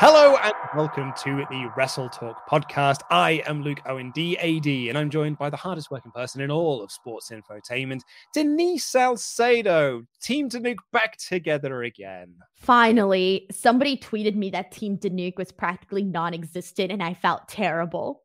[0.00, 3.00] Hello and welcome to the Wrestle Talk podcast.
[3.10, 6.80] I am Luke Owen, DAD, and I'm joined by the hardest working person in all
[6.80, 10.04] of sports infotainment, Denise Salcedo.
[10.22, 12.32] Team Danuke back together again.
[12.54, 18.22] Finally, somebody tweeted me that Team Danuke was practically non existent, and I felt terrible.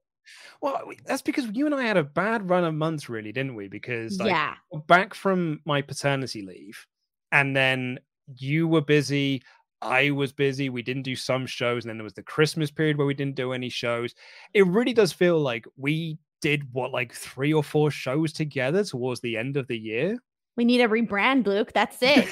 [0.61, 3.67] Well, that's because you and I had a bad run of months, really, didn't we?
[3.67, 4.53] Because like, yeah.
[4.85, 6.85] back from my paternity leave,
[7.31, 7.97] and then
[8.37, 9.41] you were busy.
[9.83, 10.69] I was busy.
[10.69, 11.83] We didn't do some shows.
[11.83, 14.13] And then there was the Christmas period where we didn't do any shows.
[14.53, 19.21] It really does feel like we did what, like three or four shows together towards
[19.21, 20.17] the end of the year.
[20.55, 21.73] We need a rebrand, Luke.
[21.73, 22.27] That's it.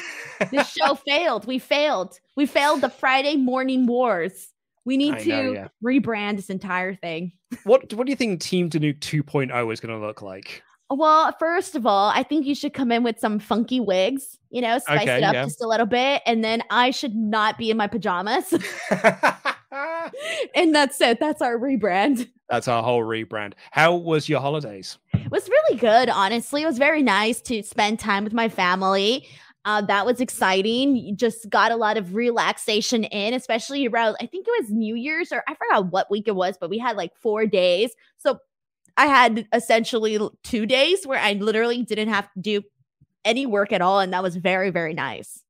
[0.51, 1.45] this show failed.
[1.45, 2.19] We failed.
[2.35, 4.49] We failed the Friday morning wars.
[4.85, 5.67] We need I to know, yeah.
[5.83, 7.33] rebrand this entire thing.
[7.63, 10.63] What What do you think Team Danuke 2.0 is going to look like?
[10.93, 14.61] Well, first of all, I think you should come in with some funky wigs, you
[14.61, 15.43] know, spice Okay, it up yeah.
[15.45, 16.21] just a little bit.
[16.25, 18.53] And then I should not be in my pajamas.
[20.53, 21.19] and that's it.
[21.21, 22.29] That's our rebrand.
[22.49, 23.53] That's our whole rebrand.
[23.71, 24.97] How was your holidays?
[25.13, 26.63] It was really good, honestly.
[26.63, 29.25] It was very nice to spend time with my family.
[29.63, 30.97] Uh, that was exciting.
[30.97, 34.95] You just got a lot of relaxation in, especially around, I think it was New
[34.95, 37.91] Year's or I forgot what week it was, but we had like four days.
[38.17, 38.39] So
[38.97, 42.61] I had essentially two days where I literally didn't have to do
[43.25, 43.99] any work at all.
[43.99, 45.43] And that was very, very nice.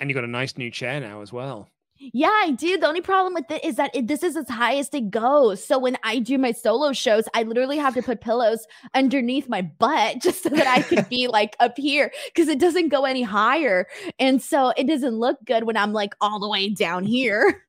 [0.00, 1.68] And you got a nice new chair now as well.
[1.96, 2.76] Yeah, I do.
[2.76, 5.64] The only problem with it is that it, this is as high as it goes.
[5.64, 9.62] So when I do my solo shows, I literally have to put pillows underneath my
[9.62, 13.22] butt just so that I could be like up here because it doesn't go any
[13.22, 13.86] higher.
[14.18, 17.64] And so it doesn't look good when I'm like all the way down here.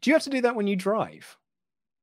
[0.00, 1.36] Do you have to do that when you drive?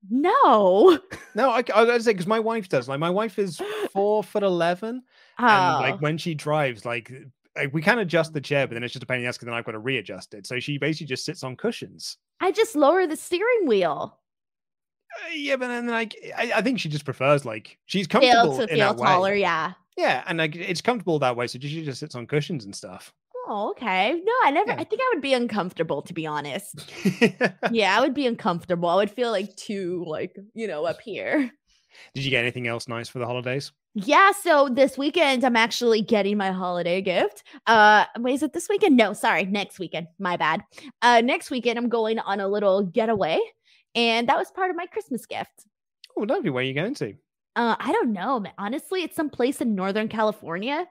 [0.09, 0.99] No.
[1.35, 2.87] No, I, I was say because my wife does.
[2.87, 3.61] Like, my wife is
[3.91, 5.03] four foot eleven,
[5.37, 7.11] and Oh, like when she drives, like
[7.57, 9.35] like, we can adjust the chair, but then it's just a pain in the ass
[9.35, 10.47] because then I've got to readjust it.
[10.47, 12.17] So she basically just sits on cushions.
[12.39, 14.17] I just lower the steering wheel.
[15.25, 18.55] Uh, yeah, but then like I, I think she just prefers like she's Feel comfortable
[18.57, 19.07] to in feel that way.
[19.07, 19.35] taller.
[19.35, 19.73] Yeah.
[19.97, 21.47] Yeah, and like it's comfortable that way.
[21.47, 23.13] So she just sits on cushions and stuff.
[23.47, 24.19] Oh, okay.
[24.23, 24.79] No, I never, Yeah.
[24.79, 26.91] I think I would be uncomfortable to be honest.
[27.71, 28.89] Yeah, I would be uncomfortable.
[28.89, 31.51] I would feel like too, like, you know, up here.
[32.13, 33.71] Did you get anything else nice for the holidays?
[33.93, 37.43] Yeah, so this weekend I'm actually getting my holiday gift.
[37.67, 38.97] Uh wait, is it this weekend?
[38.97, 40.07] No, sorry, next weekend.
[40.19, 40.63] My bad.
[41.01, 43.39] Uh next weekend I'm going on a little getaway
[43.95, 45.65] and that was part of my Christmas gift.
[46.17, 46.49] Oh, lovely.
[46.49, 47.13] Where are you going to?
[47.55, 48.43] Uh I don't know.
[48.57, 50.85] Honestly, it's some place in Northern California.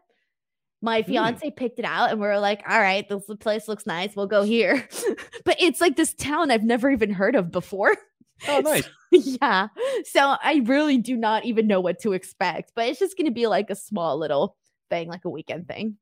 [0.83, 1.11] My Hmm.
[1.13, 4.15] fiance picked it out and we are like, all right, this place looks nice.
[4.15, 4.87] We'll go here.
[5.45, 7.97] but it's like this town I've never even heard of before.
[8.49, 8.87] Oh, nice.
[9.13, 9.69] yeah.
[10.05, 13.33] So I really do not even know what to expect, but it's just going to
[13.33, 14.57] be like a small little
[14.91, 15.97] thing, like a weekend thing.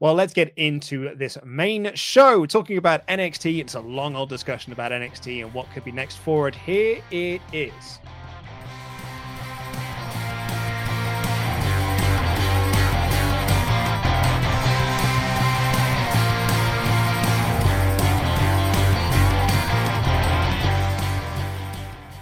[0.00, 2.46] Well, let's get into this main show.
[2.46, 3.60] Talking about NXT.
[3.60, 6.54] It's a long old discussion about NXT and what could be next for it.
[6.54, 8.00] Here it is.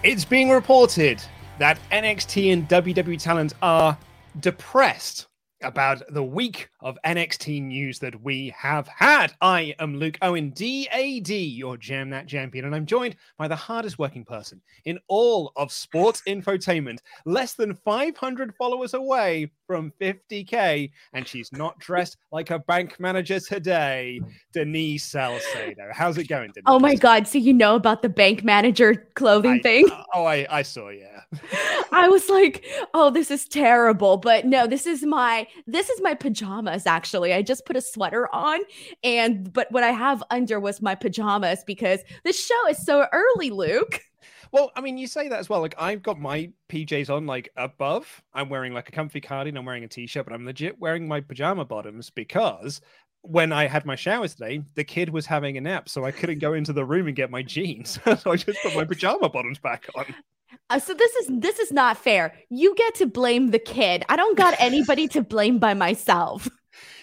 [0.06, 1.20] It's being reported
[1.58, 3.98] that NXT and WWE talent are
[4.38, 5.26] depressed
[5.66, 9.34] about the week of NXT news that we have had.
[9.40, 13.98] I am Luke Owen, DAD, your Jam That Champion, and I'm joined by the hardest
[13.98, 21.26] working person in all of sports infotainment, less than 500 followers away from 50k, and
[21.26, 24.20] she's not dressed like a bank manager today,
[24.52, 25.90] Denise Salcedo.
[25.92, 26.64] How's it going, Denise?
[26.66, 27.26] Oh my God.
[27.26, 29.88] So you know about the bank manager clothing I, thing?
[30.14, 31.22] Oh, I, I saw, yeah.
[31.96, 32.62] I was like,
[32.92, 34.18] oh, this is terrible.
[34.18, 37.32] But no, this is my this is my pajamas actually.
[37.32, 38.60] I just put a sweater on
[39.02, 43.48] and but what I have under was my pajamas because the show is so early,
[43.48, 44.02] Luke.
[44.52, 45.60] Well, I mean, you say that as well.
[45.60, 48.22] Like, I've got my PJs on, like above.
[48.32, 49.58] I'm wearing like a comfy cardigan.
[49.58, 52.80] I'm wearing a t-shirt, but I'm legit wearing my pajama bottoms because
[53.22, 56.38] when I had my shower today, the kid was having a nap, so I couldn't
[56.38, 57.98] go into the room and get my jeans.
[58.20, 60.06] so I just put my pajama bottoms back on.
[60.70, 62.34] Uh, so this is this is not fair.
[62.50, 64.04] You get to blame the kid.
[64.08, 66.48] I don't got anybody to blame by myself.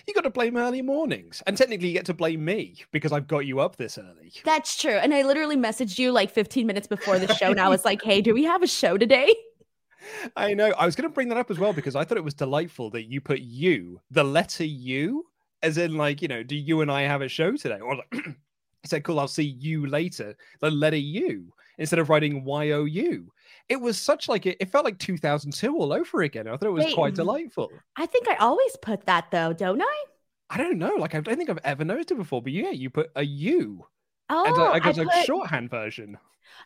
[0.06, 3.26] You got to blame early mornings, and technically you get to blame me because I've
[3.26, 4.34] got you up this early.
[4.44, 4.92] That's true.
[4.92, 8.02] And I literally messaged you like 15 minutes before the show, and I was like,
[8.04, 9.34] "Hey, do we have a show today?"
[10.36, 10.74] I know.
[10.78, 12.90] I was going to bring that up as well because I thought it was delightful
[12.90, 15.26] that you put you, the letter U,
[15.62, 17.80] as in like you know, do you and I have a show today?
[17.80, 22.44] Or like, he said, "Cool, I'll see you later." The letter U instead of writing
[22.44, 23.32] Y O U
[23.70, 26.48] it was such like it, it felt like 2002 all over again.
[26.48, 27.72] I thought it was Wait, quite delightful.
[27.96, 30.04] I think I always put that though, don't I?
[30.50, 30.96] I don't know.
[30.96, 33.86] Like I don't think I've ever noticed it before, but yeah, you put a U.
[34.30, 35.26] Oh, and, uh, I got a put...
[35.26, 36.18] shorthand version.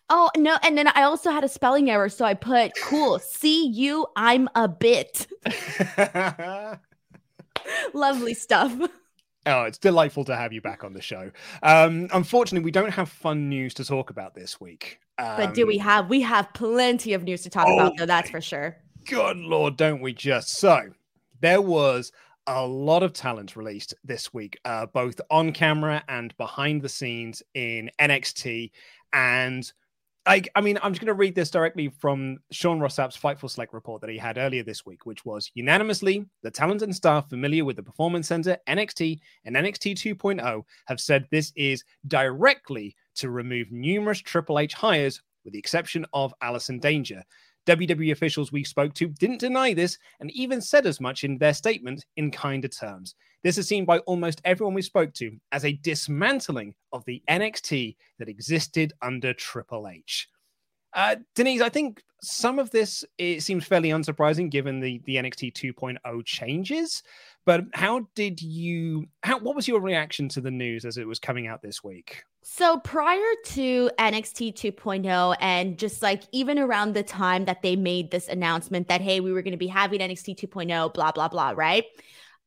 [0.09, 3.19] Oh no, and then I also had a spelling error, so I put cool.
[3.19, 5.27] See you, I'm a bit.
[7.93, 8.75] Lovely stuff.
[9.47, 11.31] Oh, it's delightful to have you back on the show.
[11.63, 14.99] Um, unfortunately, we don't have fun news to talk about this week.
[15.17, 16.09] Um, but do we um, have?
[16.09, 18.05] We have plenty of news to talk oh about, though.
[18.05, 18.77] That's for sure.
[19.05, 20.49] Good lord, don't we just?
[20.49, 20.89] So
[21.39, 22.11] there was
[22.45, 27.41] a lot of talent released this week, uh, both on camera and behind the scenes
[27.53, 28.71] in NXT,
[29.13, 29.71] and
[30.27, 33.49] I, I mean, I'm just going to read this directly from Sean Ross Sapp's Fightful
[33.49, 37.29] Select report that he had earlier this week, which was unanimously the talent and staff
[37.29, 43.29] familiar with the Performance Center, NXT, and NXT 2.0 have said this is directly to
[43.29, 47.23] remove numerous Triple H hires, with the exception of Allison Danger.
[47.67, 51.53] WWE officials we spoke to didn't deny this and even said as much in their
[51.53, 53.15] statement in kinder terms.
[53.43, 57.95] This is seen by almost everyone we spoke to as a dismantling of the NXT
[58.19, 60.29] that existed under Triple H.
[60.93, 65.53] Uh, Denise, I think some of this it seems fairly unsurprising given the the NXT
[65.53, 67.03] 2.0 changes.
[67.47, 69.07] But how did you?
[69.23, 72.25] How what was your reaction to the news as it was coming out this week?
[72.43, 78.11] So prior to NXT 2.0, and just like even around the time that they made
[78.11, 81.53] this announcement that, hey, we were going to be having NXT 2.0, blah, blah, blah,
[81.55, 81.85] right?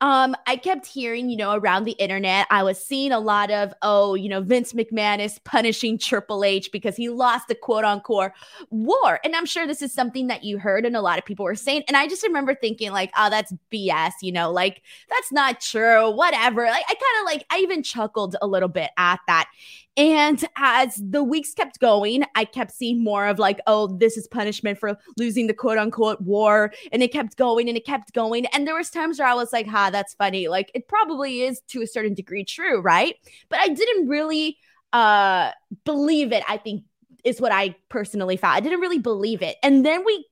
[0.01, 3.75] Um, I kept hearing, you know, around the internet, I was seeing a lot of,
[3.83, 8.33] oh, you know, Vince McMahon is punishing Triple H because he lost the quote unquote
[8.71, 9.21] war.
[9.25, 11.55] And I'm sure this is something that you heard and a lot of people were
[11.55, 11.83] saying.
[11.87, 16.11] And I just remember thinking, like, oh, that's BS, you know, like that's not true,
[16.11, 16.65] whatever.
[16.65, 19.51] Like, I kind of like, I even chuckled a little bit at that.
[19.97, 24.29] And as the weeks kept going, I kept seeing more of like, oh, this is
[24.29, 26.73] punishment for losing the quote unquote war.
[26.93, 28.47] And it kept going and it kept going.
[28.47, 30.49] And there was times where I was like, ha, that's funny.
[30.49, 33.17] Like it probably is to a certain degree true, right?
[33.49, 34.57] But I didn't really
[34.93, 35.51] uh
[35.85, 36.85] believe it, I think
[37.25, 38.57] is what I personally found.
[38.57, 39.57] I didn't really believe it.
[39.63, 40.27] And then we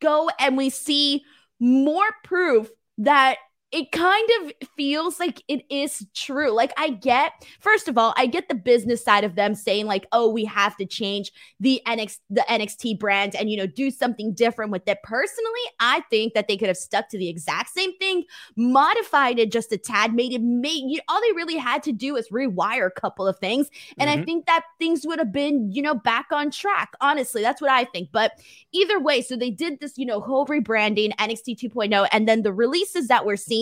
[0.00, 1.24] go and we see
[1.60, 3.36] more proof that
[3.70, 6.50] it kind of feels like it is true.
[6.50, 10.06] Like I get, first of all, I get the business side of them saying like,
[10.10, 14.32] "Oh, we have to change the NXT the NXT brand and you know do something
[14.32, 17.96] different with it." Personally, I think that they could have stuck to the exact same
[17.98, 18.24] thing,
[18.56, 22.16] modified it just a tad, made it made you, all they really had to do
[22.16, 24.22] is rewire a couple of things, and mm-hmm.
[24.22, 26.92] I think that things would have been you know back on track.
[27.02, 28.08] Honestly, that's what I think.
[28.12, 28.32] But
[28.72, 32.52] either way, so they did this you know whole rebranding NXT 2.0, and then the
[32.52, 33.57] releases that we're seeing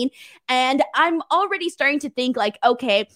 [0.47, 3.07] and I'm already starting to think, like, okay,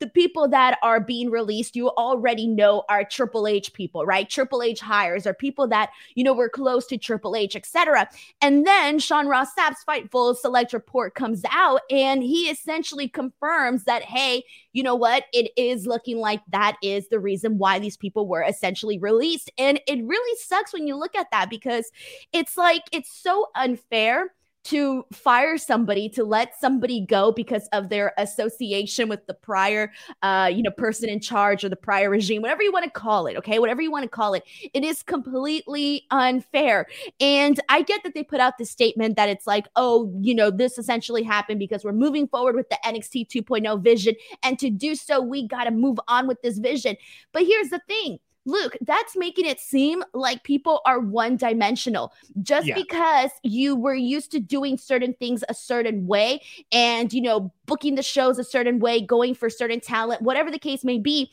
[0.00, 4.28] the people that are being released, you already know are Triple H people, right?
[4.28, 8.08] Triple H hires are people that, you know, were close to Triple H, etc.
[8.40, 14.02] And then Sean Ross Sapp's Fightful Select report comes out and he essentially confirms that,
[14.02, 15.24] hey, you know what?
[15.32, 19.52] It is looking like that is the reason why these people were essentially released.
[19.56, 21.92] And it really sucks when you look at that because
[22.32, 24.32] it's like, it's so unfair
[24.64, 29.92] to fire somebody to let somebody go because of their association with the prior
[30.22, 33.26] uh you know person in charge or the prior regime whatever you want to call
[33.26, 33.58] it okay?
[33.58, 34.44] Whatever you want to call it.
[34.74, 36.86] It is completely unfair.
[37.20, 40.50] And i get that they put out the statement that it's like oh you know
[40.50, 44.14] this essentially happened because we're moving forward with the NXT 2.0 vision.
[44.42, 46.96] And to do so we got to move on with this vision.
[47.32, 52.12] But here's the thing Luke, that's making it seem like people are one dimensional.
[52.42, 52.74] Just yeah.
[52.74, 57.94] because you were used to doing certain things a certain way and, you know, booking
[57.94, 61.30] the shows a certain way, going for certain talent, whatever the case may be,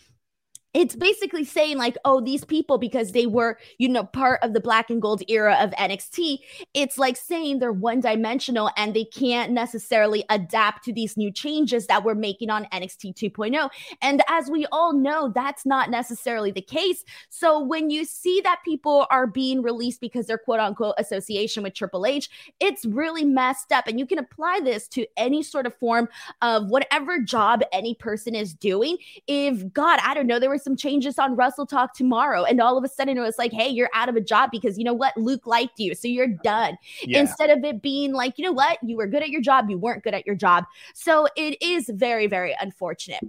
[0.73, 4.59] it's basically saying like oh these people because they were you know part of the
[4.59, 6.37] black and gold era of NXT
[6.73, 11.87] it's like saying they're one dimensional and they can't necessarily adapt to these new changes
[11.87, 13.69] that we're making on NXT 2.0
[14.01, 17.03] and as we all know that's not necessarily the case.
[17.29, 21.73] So when you see that people are being released because they're quote unquote association with
[21.73, 23.87] Triple H it's really messed up.
[23.87, 26.09] And you can apply this to any sort of form
[26.41, 28.97] of whatever job any person is doing.
[29.27, 32.43] If god I don't know there was some changes on Wrestle Talk tomorrow.
[32.43, 34.77] And all of a sudden it was like, hey, you're out of a job because
[34.77, 35.15] you know what?
[35.17, 35.95] Luke liked you.
[35.95, 36.77] So you're done.
[37.03, 37.21] Yeah.
[37.21, 38.77] Instead of it being like, you know what?
[38.83, 39.69] You were good at your job.
[39.69, 40.65] You weren't good at your job.
[40.93, 43.21] So it is very, very unfortunate.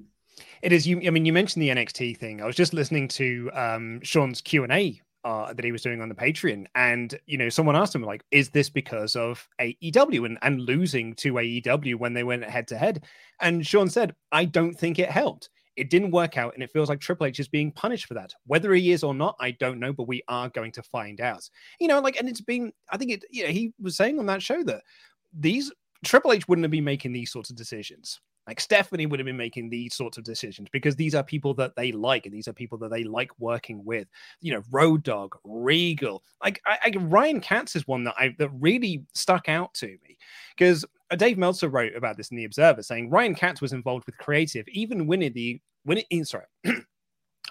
[0.62, 0.86] It is.
[0.86, 1.00] You.
[1.06, 2.42] I mean, you mentioned the NXT thing.
[2.42, 6.00] I was just listening to um, Sean's Q and A uh, that he was doing
[6.00, 6.66] on the Patreon.
[6.74, 11.14] And, you know, someone asked him, like, is this because of AEW and, and losing
[11.16, 13.04] to AEW when they went head to head?
[13.40, 15.50] And Sean said, I don't think it helped.
[15.76, 18.32] It didn't work out, and it feels like Triple H is being punished for that.
[18.46, 21.48] Whether he is or not, I don't know, but we are going to find out.
[21.80, 24.26] You know, like, and it's been, I think it, you know, he was saying on
[24.26, 24.82] that show that
[25.32, 25.72] these
[26.04, 28.20] Triple H wouldn't have been making these sorts of decisions.
[28.46, 31.76] Like Stephanie would have been making these sorts of decisions because these are people that
[31.76, 34.08] they like and these are people that they like working with.
[34.40, 36.24] You know, Road Dog, Regal.
[36.42, 40.16] Like I, I, Ryan Katz is one that I that really stuck out to me
[40.56, 40.84] because
[41.16, 44.66] Dave Meltzer wrote about this in the Observer, saying Ryan Katz was involved with creative,
[44.68, 46.44] even winning the winning, eh, sorry,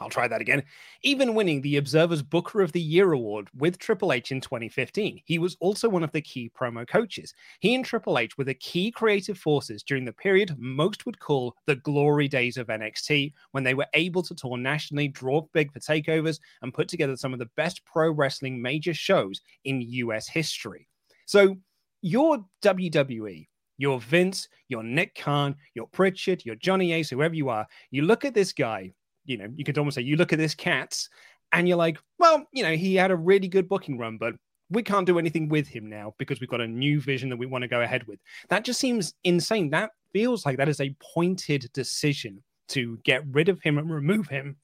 [0.02, 0.64] I'll try that again.
[1.04, 5.40] Even winning the Observer's Booker of the Year award with Triple H in 2015, he
[5.40, 7.34] was also one of the key promo coaches.
[7.60, 11.56] He and Triple H were the key creative forces during the period most would call
[11.66, 15.80] the glory days of NXT, when they were able to tour nationally, draw big for
[15.80, 20.88] takeovers, and put together some of the best pro wrestling major shows in US history.
[21.26, 21.58] So,
[22.02, 27.68] your WWE, you're Vince, you're Nick Khan, you're Prichard, you're Johnny Ace, whoever you are.
[27.92, 28.94] You look at this guy,
[29.26, 31.10] you know, you could almost say you look at this Katz
[31.52, 34.36] and you're like, well, you know, he had a really good booking run, but
[34.70, 37.46] we can't do anything with him now because we've got a new vision that we
[37.46, 38.20] want to go ahead with.
[38.50, 39.70] That just seems insane.
[39.72, 44.28] That feels like that is a pointed decision to get rid of him and remove
[44.28, 44.58] him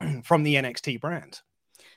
[0.24, 1.40] from the NXT brand.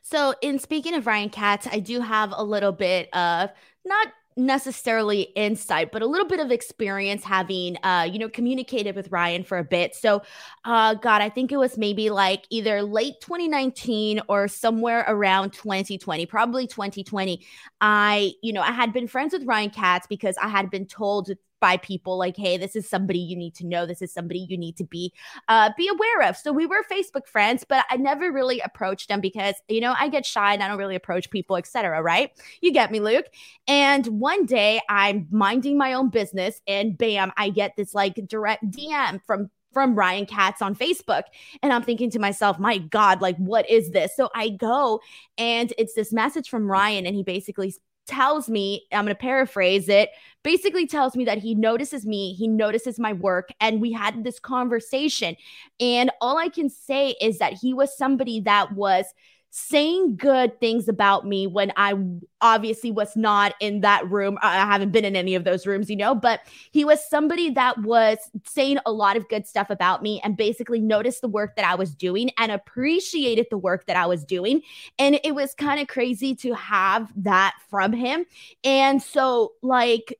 [0.02, 3.52] So, in speaking of Ryan Katz, I do have a little bit of
[3.86, 4.08] not
[4.38, 9.44] necessarily insight but a little bit of experience having uh you know communicated with Ryan
[9.44, 9.96] for a bit.
[9.96, 10.22] So
[10.66, 16.26] uh god I think it was maybe like either late 2019 or somewhere around 2020
[16.26, 17.46] probably 2020
[17.82, 21.32] I you know I had been friends with Ryan Katz because I had been told
[21.62, 24.58] by people like hey this is somebody you need to know this is somebody you
[24.58, 25.14] need to be
[25.48, 29.22] uh, be aware of so we were facebook friends but i never really approached them
[29.22, 32.74] because you know i get shy and i don't really approach people etc right you
[32.74, 33.28] get me luke
[33.68, 38.70] and one day i'm minding my own business and bam i get this like direct
[38.70, 41.24] dm from from Ryan Katz on Facebook.
[41.64, 44.16] And I'm thinking to myself, my God, like, what is this?
[44.16, 45.00] So I go
[45.38, 47.74] and it's this message from Ryan, and he basically
[48.08, 50.10] tells me, I'm going to paraphrase it,
[50.44, 54.40] basically tells me that he notices me, he notices my work, and we had this
[54.40, 55.36] conversation.
[55.80, 59.06] And all I can say is that he was somebody that was
[59.54, 61.94] saying good things about me when I
[62.40, 64.38] obviously was not in that room.
[64.42, 66.40] I haven't been in any of those rooms, you know, but
[66.72, 70.80] he was somebody that was saying a lot of good stuff about me and basically
[70.80, 74.62] noticed the work that I was doing and appreciated the work that I was doing.
[74.98, 78.26] And it was kind of crazy to have that from him.
[78.64, 80.18] And so, like,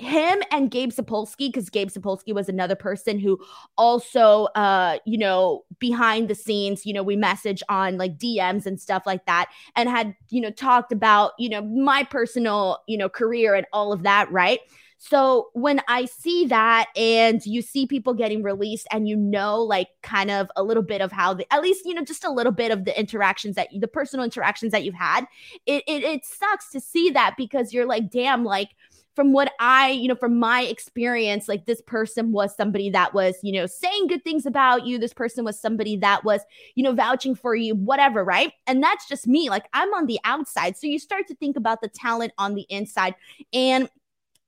[0.00, 3.40] him and Gabe Sapolsky, because Gabe Sapolsky was another person who
[3.76, 8.80] also, uh, you know, behind the scenes, you know, we message on like DMs and
[8.80, 13.08] stuff like that, and had, you know, talked about, you know, my personal, you know,
[13.08, 14.60] career and all of that, right?
[15.02, 19.88] So when I see that and you see people getting released and you know, like
[20.02, 22.52] kind of a little bit of how the, at least, you know, just a little
[22.52, 25.26] bit of the interactions that the personal interactions that you've had,
[25.64, 28.68] it, it, it sucks to see that because you're like, damn, like,
[29.14, 33.36] from what I, you know, from my experience, like this person was somebody that was,
[33.42, 34.98] you know, saying good things about you.
[34.98, 36.40] This person was somebody that was,
[36.74, 38.52] you know, vouching for you, whatever, right?
[38.66, 39.50] And that's just me.
[39.50, 40.76] Like I'm on the outside.
[40.76, 43.14] So you start to think about the talent on the inside.
[43.52, 43.88] And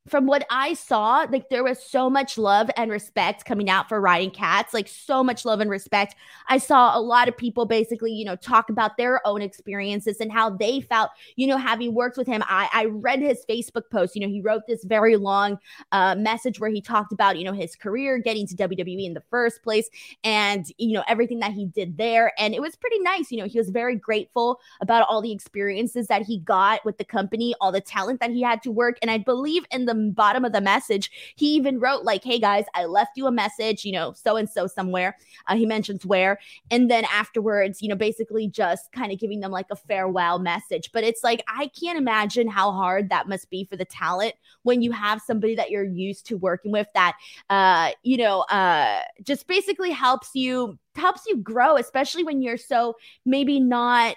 [0.08, 4.00] from what I saw, like there was so much love and respect coming out for
[4.00, 6.16] Ryan Katz, like so much love and respect.
[6.48, 10.32] I saw a lot of people basically, you know, talk about their own experiences and
[10.32, 12.42] how they felt, you know, having worked with him.
[12.48, 14.16] I, I read his Facebook post.
[14.16, 15.58] You know, he wrote this very long
[15.92, 19.22] uh, message where he talked about, you know, his career getting to WWE in the
[19.30, 19.88] first place
[20.24, 22.32] and, you know, everything that he did there.
[22.38, 23.30] And it was pretty nice.
[23.30, 27.04] You know, he was very grateful about all the experiences that he got with the
[27.04, 28.98] company, all the talent that he had to work.
[29.00, 32.38] And I believe in the the bottom of the message, he even wrote like, "Hey
[32.38, 36.06] guys, I left you a message, you know, so and so somewhere." Uh, he mentions
[36.06, 36.38] where,
[36.70, 40.90] and then afterwards, you know, basically just kind of giving them like a farewell message.
[40.92, 44.82] But it's like I can't imagine how hard that must be for the talent when
[44.82, 47.16] you have somebody that you're used to working with that,
[47.50, 52.96] uh, you know, uh, just basically helps you helps you grow, especially when you're so
[53.24, 54.16] maybe not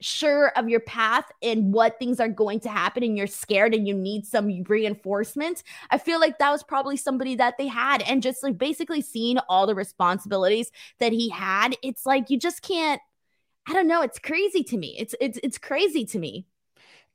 [0.00, 3.86] sure of your path and what things are going to happen and you're scared and
[3.86, 8.22] you need some reinforcement i feel like that was probably somebody that they had and
[8.22, 13.00] just like basically seeing all the responsibilities that he had it's like you just can't
[13.68, 16.46] i don't know it's crazy to me it's it's it's crazy to me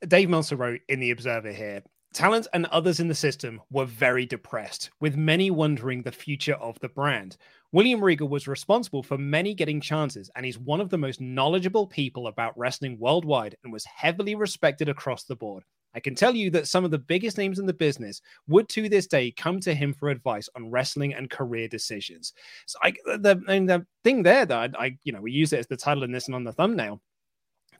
[0.07, 1.81] dave meltzer wrote in the observer here
[2.15, 6.79] Talent and others in the system were very depressed, with many wondering the future of
[6.79, 7.35] the brand.
[7.75, 11.85] William Regal was responsible for many getting chances, and he's one of the most knowledgeable
[11.85, 15.61] people about wrestling worldwide and was heavily respected across the board.
[15.93, 18.87] I can tell you that some of the biggest names in the business would to
[18.87, 22.31] this day come to him for advice on wrestling and career decisions.
[22.65, 25.59] So I, the, and the thing there that I, I, you know, we use it
[25.59, 27.01] as the title in this and on the thumbnail.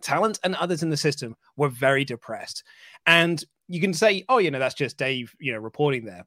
[0.01, 2.65] Talent and others in the system were very depressed.
[3.05, 6.25] And you can say, oh, you know, that's just Dave, you know, reporting there.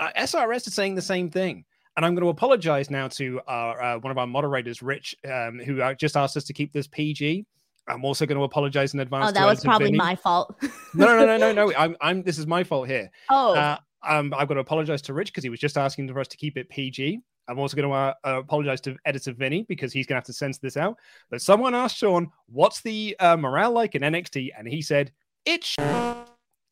[0.00, 1.64] SRS uh, is saying the same thing.
[1.96, 5.58] And I'm going to apologize now to our, uh, one of our moderators, Rich, um,
[5.58, 7.44] who uh, just asked us to keep this PG.
[7.88, 9.30] I'm also going to apologize in advance.
[9.30, 10.54] Oh, that was probably my fault.
[10.94, 11.74] no, no, no, no, no.
[11.78, 12.22] I'm, I'm.
[12.22, 13.10] This is my fault here.
[13.28, 13.54] Oh.
[13.54, 13.78] Uh,
[14.08, 16.36] um, I've got to apologize to Rich because he was just asking for us to
[16.36, 17.20] keep it PG.
[17.48, 20.24] I'm also going to uh, uh, apologize to editor Vinny because he's going to have
[20.24, 20.96] to censor this out.
[21.30, 25.10] But someone asked Sean, "What's the uh, morale like in NXT?" and he said,
[25.44, 25.74] "It's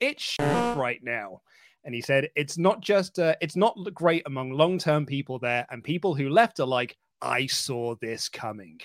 [0.00, 1.40] it's right now."
[1.88, 5.82] And he said it's not just uh, it's not great among long-term people there and
[5.82, 8.78] people who left are like i saw this coming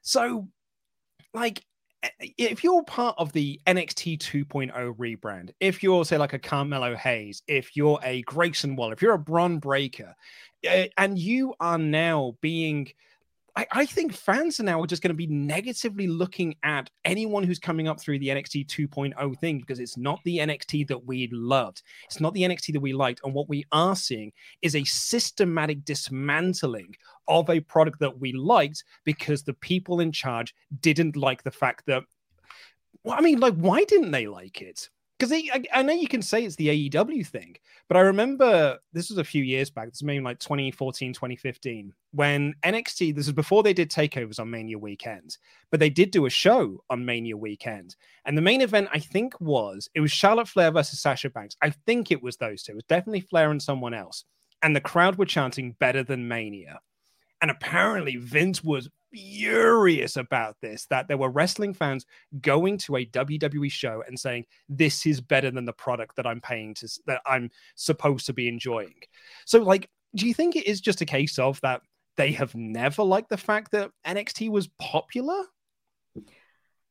[0.00, 0.46] so
[1.34, 1.64] like
[2.20, 7.42] if you're part of the NXT 2.0 rebrand, if you're say like a Carmelo Hayes,
[7.48, 10.14] if you're a Grayson Waller, if you're a Bron Breakker,
[10.62, 12.86] eh, and you are now being
[13.56, 17.58] I, I think fans are now just going to be negatively looking at anyone who's
[17.58, 21.82] coming up through the NXT 2.0 thing because it's not the NXT that we loved.
[22.04, 23.20] It's not the NXT that we liked.
[23.24, 26.94] And what we are seeing is a systematic dismantling
[27.28, 31.86] of a product that we liked because the people in charge didn't like the fact
[31.86, 32.04] that
[33.02, 34.88] well, I mean, like, why didn't they like it?
[35.18, 37.56] Because I, I, know you can say it's the AEW thing,
[37.88, 39.86] but I remember this was a few years back.
[39.86, 44.50] This was maybe like 2014, 2015, when NXT, this was before they did takeovers on
[44.50, 45.38] Mania weekend,
[45.70, 47.96] but they did do a show on Mania weekend.
[48.26, 51.56] And the main event, I think, was it was Charlotte Flair versus Sasha Banks.
[51.62, 52.72] I think it was those two.
[52.72, 54.24] It was definitely Flair and someone else.
[54.62, 56.80] And the crowd were chanting better than Mania.
[57.40, 62.04] And apparently, Vince was furious about this that there were wrestling fans
[62.42, 66.40] going to a WWE show and saying this is better than the product that I'm
[66.40, 68.94] paying to that I'm supposed to be enjoying.
[69.46, 71.80] So like do you think it is just a case of that
[72.16, 75.44] they have never liked the fact that NXT was popular?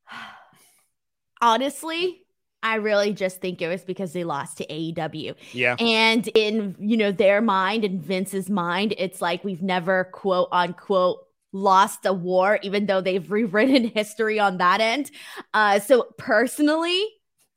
[1.41, 2.25] Honestly,
[2.63, 5.35] I really just think it was because they lost to AEW.
[5.53, 5.75] Yeah.
[5.79, 11.24] And in, you know, their mind and Vince's mind, it's like we've never quote unquote
[11.55, 15.09] lost a war, even though they've rewritten history on that end.
[15.53, 17.03] Uh, so personally,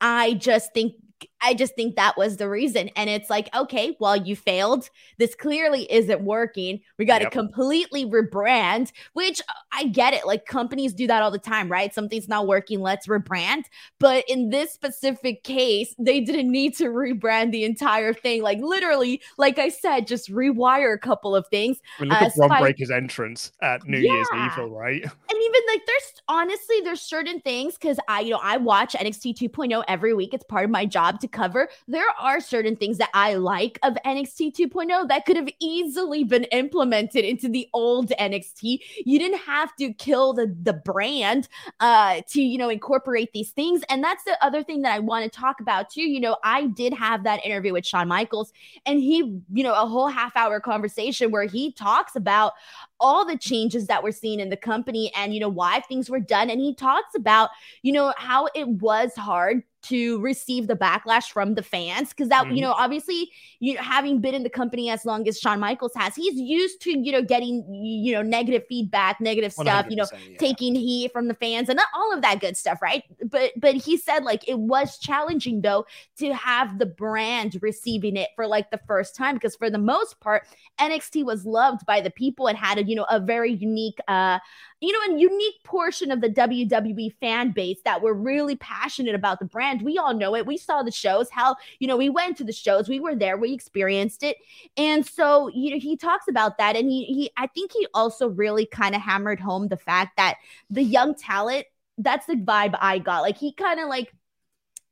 [0.01, 0.93] I just think
[1.41, 2.89] I just think that was the reason.
[2.95, 4.89] And it's like, okay, well, you failed.
[5.17, 6.81] This clearly isn't working.
[6.97, 7.31] We got to yep.
[7.31, 10.27] completely rebrand, which I get it.
[10.27, 11.93] Like companies do that all the time, right?
[11.93, 12.81] Something's not working.
[12.81, 13.63] Let's rebrand.
[13.99, 18.41] But in this specific case, they didn't need to rebrand the entire thing.
[18.41, 21.77] Like literally, like I said, just rewire a couple of things.
[21.99, 24.13] I mean, look uh, at Bron Breakker's entrance at New yeah.
[24.13, 25.03] Year's Eve, right?
[25.29, 29.37] And even like there's honestly, there's certain things because I, you know, I watch NXT
[29.37, 30.33] 2.0 every week.
[30.33, 33.97] It's part of my job to cover, there are certain things that I like of
[34.05, 38.79] NXT 2.0 that could have easily been implemented into the old NXT.
[39.05, 41.47] You didn't have to kill the the brand
[41.79, 43.81] uh to, you know, incorporate these things.
[43.89, 46.01] And that's the other thing that I want to talk about too.
[46.01, 48.51] You know, I did have that interview with Shawn Michaels
[48.85, 52.53] and he, you know, a whole half hour conversation where he talks about
[52.99, 56.19] all the changes that we're seeing in the company and you know why things were
[56.19, 57.49] done and he talks about
[57.81, 62.45] you know how it was hard to receive the backlash from the fans because that
[62.45, 62.55] Mhm.
[62.57, 65.93] you know obviously you know having been in the company as long as Shawn Michaels
[65.95, 70.05] has he's used to you know getting you know negative feedback negative stuff you know
[70.11, 70.37] yeah.
[70.37, 73.95] taking heat from the fans and all of that good stuff right but but he
[73.95, 75.85] said like it was challenging though
[76.17, 80.19] to have the brand receiving it for like the first time because for the most
[80.19, 80.43] part
[80.81, 84.39] NXT was loved by the people and had a you know a very unique uh
[84.81, 89.39] you know, a unique portion of the WWE fan base that were really passionate about
[89.39, 89.81] the brand.
[89.81, 90.45] We all know it.
[90.45, 91.29] We saw the shows.
[91.29, 92.87] How, you know, we went to the shows.
[92.87, 93.37] We were there.
[93.37, 94.37] We experienced it.
[94.77, 96.77] And so, you know, he talks about that.
[96.77, 100.35] And he, he I think he also really kind of hammered home the fact that
[100.69, 101.65] the young talent,
[101.97, 103.21] that's the vibe I got.
[103.21, 104.13] Like, he kind of like,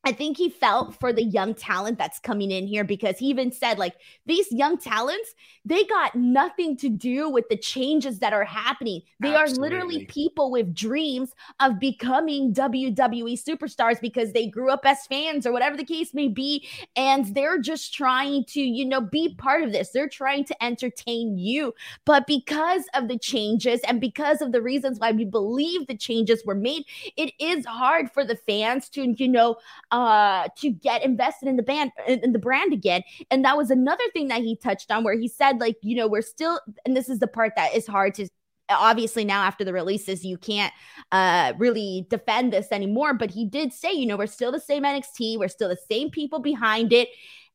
[0.04, 3.52] I think he felt for the young talent that's coming in here because he even
[3.52, 8.46] said, like, these young talents, they got nothing to do with the changes that are
[8.46, 9.02] happening.
[9.20, 15.06] They are literally people with dreams of becoming WWE superstars because they grew up as
[15.08, 16.66] fans or whatever the case may be.
[16.96, 19.90] And they're just trying to, you know, be part of this.
[19.90, 21.74] They're trying to entertain you.
[22.06, 26.46] But because of the changes and because of the reasons why we believe the changes
[26.46, 26.86] were made,
[27.18, 29.58] it is hard for the fans to, you know,
[29.92, 33.04] uh to get invested in the band in the brand again.
[33.32, 36.08] And that was another thing that he touched on where he said like you know
[36.08, 38.28] we're still and this is the part that is hard to
[38.70, 40.74] obviously now after the releases you can't
[41.12, 43.14] uh really defend this anymore.
[43.14, 46.10] But he did say you know we're still the same NXT we're still the same
[46.10, 47.10] people behind it.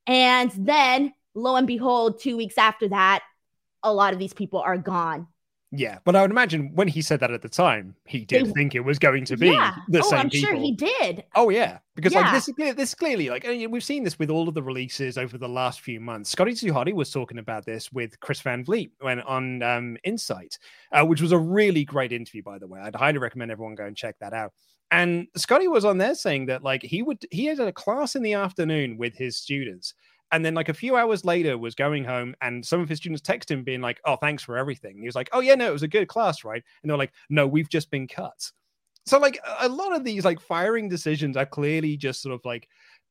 [0.07, 3.23] And then lo and behold 2 weeks after that
[3.83, 5.27] a lot of these people are gone
[5.74, 8.74] Yeah, but I would imagine when he said that at the time, he did think
[8.74, 10.50] it was going to be yeah the oh same i'm people.
[10.50, 14.04] sure he did Oh yeah, because like this, this clearly like I mean, we've seen
[14.04, 16.28] this with all of the releases over the last few months.
[16.28, 20.58] Scotty Too was talking about this with Chris Van Vliet when on um, Insight,
[20.92, 22.78] uh, which was a really great interview, by the way.
[22.78, 24.52] I'd highly recommend everyone go and check that out.
[24.90, 28.22] And Scotty was on there saying that like he would he had a class in
[28.22, 29.94] the afternoon with his students.
[30.33, 33.23] And then, like a few hours later, was going home, and some of his students
[33.23, 35.73] text him, being like, "Oh, thanks for everything." he was like, "Oh yeah, no, it
[35.73, 38.51] was a good class, right?" And they're like, "No, we've just been cut."
[39.07, 42.68] So like a- lot of these like firing decisions are clearly just sort of like,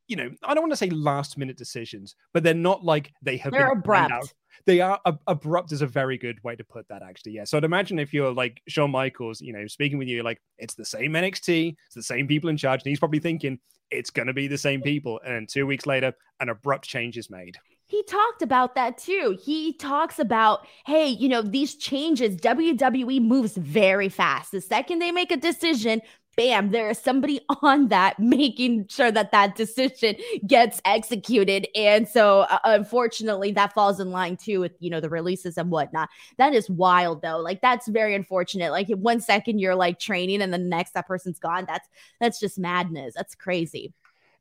[0.07, 3.37] you know, I don't want to say last minute decisions, but they're not like they
[3.37, 4.33] have they're been abrupt.
[4.65, 7.33] They are ab- abrupt is a very good way to put that actually.
[7.33, 7.43] Yeah.
[7.45, 10.73] So I'd imagine if you're like Shawn Michaels, you know, speaking with you, like it's
[10.73, 13.59] the same NXT, it's the same people in charge, and he's probably thinking
[13.89, 15.19] it's gonna be the same people.
[15.25, 17.57] And two weeks later, an abrupt change is made.
[17.91, 19.37] He talked about that too.
[19.43, 24.51] He talks about, hey, you know, these changes, WWE moves very fast.
[24.53, 26.01] The second they make a decision,
[26.37, 30.15] bam, there is somebody on that making sure that that decision
[30.47, 31.67] gets executed.
[31.75, 35.69] And so, uh, unfortunately, that falls in line too with, you know, the releases and
[35.69, 36.09] whatnot.
[36.37, 37.37] That is wild though.
[37.37, 38.71] Like, that's very unfortunate.
[38.71, 41.65] Like, one second you're like training and the next that person's gone.
[41.67, 41.87] That's,
[42.19, 43.13] that's just madness.
[43.15, 43.93] That's crazy.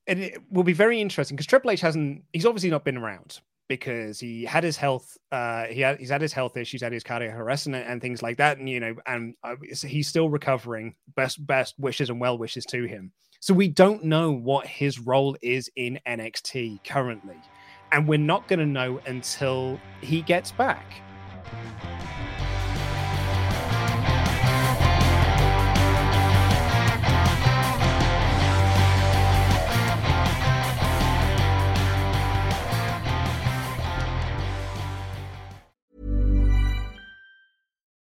[0.07, 2.25] and it will be very interesting because Triple H hasn't.
[2.33, 5.17] He's obviously not been around because he had his health.
[5.31, 8.21] Uh, he had he's had his health issues, had his cardiac arrest and, and things
[8.21, 9.55] like that, and you know, and uh,
[9.87, 10.97] he's still recovering.
[11.15, 13.13] Best best wishes and well wishes to him.
[13.39, 17.37] So we don't know what his role is in NXT currently,
[17.93, 20.85] and we're not going to know until he gets back.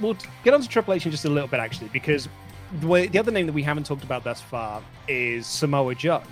[0.00, 2.28] We'll get on to Triple H in just a little bit, actually, because
[2.80, 6.22] the, way, the other name that we haven't talked about thus far is Samoa Joe,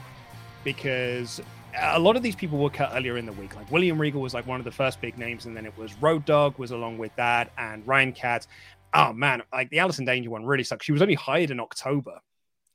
[0.64, 1.40] because
[1.80, 3.54] a lot of these people were cut earlier in the week.
[3.56, 5.94] Like William Regal was like one of the first big names, and then it was
[6.02, 8.48] Road Dog was along with that, and Ryan Katz.
[8.94, 10.84] Oh man, like the Allison Danger one really sucks.
[10.84, 12.20] She was only hired in October.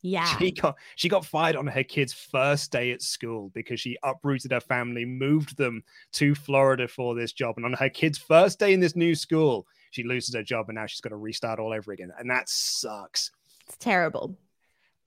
[0.01, 0.25] Yeah.
[0.37, 4.51] She got she got fired on her kid's first day at school because she uprooted
[4.51, 7.55] her family, moved them to Florida for this job.
[7.57, 10.75] And on her kid's first day in this new school, she loses her job and
[10.75, 12.11] now she's got to restart all over again.
[12.17, 13.31] And that sucks.
[13.67, 14.37] It's terrible.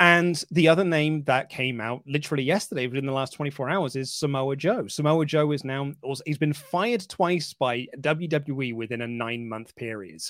[0.00, 4.12] And the other name that came out literally yesterday, within the last 24 hours, is
[4.12, 4.86] Samoa Joe.
[4.88, 5.92] Samoa Joe is now
[6.24, 10.22] he's been fired twice by WWE within a nine month period.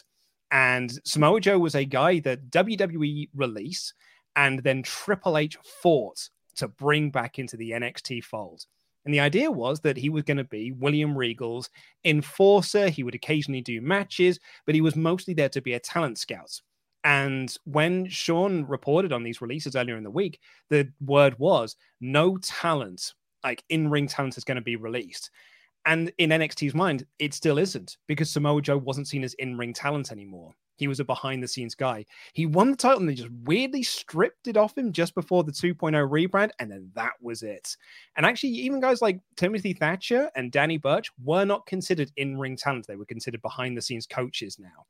[0.50, 3.94] And Samoa Joe was a guy that WWE released
[4.34, 8.64] and then Triple H fought to bring back into the NXT fold.
[9.04, 11.70] And the idea was that he was going to be William Regal's
[12.04, 12.88] enforcer.
[12.88, 16.60] He would occasionally do matches, but he was mostly there to be a talent scout.
[17.02, 22.36] And when Sean reported on these releases earlier in the week, the word was no
[22.38, 25.30] talent, like in ring talent, is going to be released.
[25.86, 29.72] And in NXT's mind, it still isn't because Samoa Joe wasn't seen as in ring
[29.72, 30.52] talent anymore.
[30.76, 32.06] He was a behind the scenes guy.
[32.32, 35.52] He won the title and they just weirdly stripped it off him just before the
[35.52, 35.74] 2.0
[36.08, 36.50] rebrand.
[36.58, 37.76] And then that was it.
[38.16, 42.56] And actually, even guys like Timothy Thatcher and Danny Burch were not considered in ring
[42.56, 42.86] talent.
[42.86, 44.86] They were considered behind the scenes coaches now.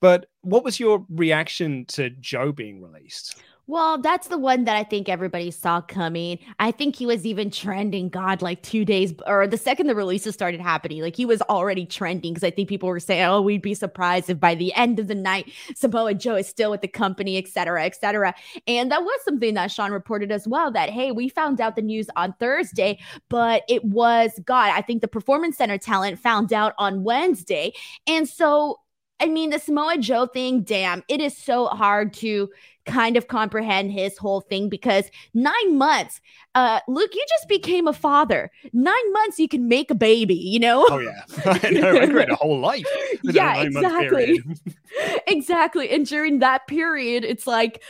[0.00, 3.40] But what was your reaction to Joe being released?
[3.70, 6.40] Well, that's the one that I think everybody saw coming.
[6.58, 10.34] I think he was even trending, God, like two days or the second the releases
[10.34, 13.62] started happening, like he was already trending because I think people were saying, oh, we'd
[13.62, 16.88] be surprised if by the end of the night, Samoa Joe is still with the
[16.88, 18.34] company, et cetera, et cetera.
[18.66, 21.82] And that was something that Sean reported as well that, hey, we found out the
[21.82, 26.74] news on Thursday, but it was, God, I think the Performance Center talent found out
[26.76, 27.72] on Wednesday.
[28.08, 28.80] And so
[29.20, 32.50] I mean, the Samoa Joe thing, damn, it is so hard to
[32.86, 36.20] kind of comprehend his whole thing because nine months,
[36.54, 38.50] uh, Luke, you just became a father.
[38.72, 40.86] Nine months, you can make a baby, you know?
[40.90, 41.22] Oh, yeah.
[41.44, 41.90] I know.
[41.90, 42.86] I created a whole life.
[43.22, 44.42] Yeah, exactly.
[45.26, 45.90] exactly.
[45.90, 47.82] And during that period, it's like,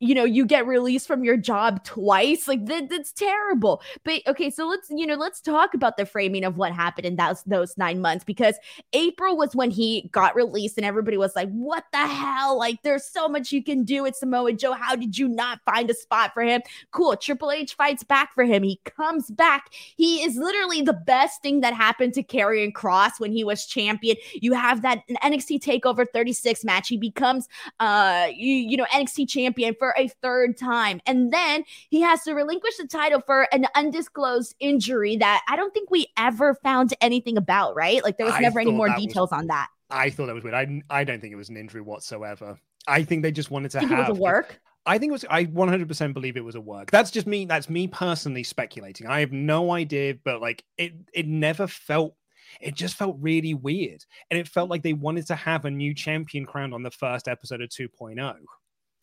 [0.00, 3.82] you know you get released from your job twice like that, that's terrible.
[4.04, 7.16] But okay so let's you know let's talk about the framing of what happened in
[7.16, 8.56] those those nine months because
[8.92, 12.58] april was when he got released and everybody was like what the hell?
[12.58, 14.72] Like there's so much you can do with samoa joe.
[14.72, 16.62] How did you not find a spot for him?
[16.90, 18.62] Cool triple h fights back for him.
[18.62, 19.70] He comes back.
[19.96, 24.16] He is literally the best thing that happened to Karrion Kross when he was champion.
[24.34, 26.88] You have that nxt takeover 36 match.
[26.88, 27.48] He becomes
[27.80, 31.00] uh you, you know nxt champion for for a third time.
[31.06, 35.72] And then he has to relinquish the title for an undisclosed injury that I don't
[35.72, 38.02] think we ever found anything about, right?
[38.02, 39.68] Like there was I never any more details was- on that.
[39.88, 40.54] I thought that was weird.
[40.54, 42.58] I, I don't think it was an injury whatsoever.
[42.88, 44.60] I think they just wanted to Think it have was a work?
[44.84, 45.24] I think it was.
[45.30, 46.90] I 100% believe it was a work.
[46.90, 47.44] That's just me.
[47.44, 49.06] That's me personally speculating.
[49.06, 52.16] I have no idea, but like it, it never felt.
[52.60, 55.94] It just felt really weird, and it felt like they wanted to have a new
[55.94, 57.84] champion crowned on the first episode of oh.
[58.02, 58.36] 2.0.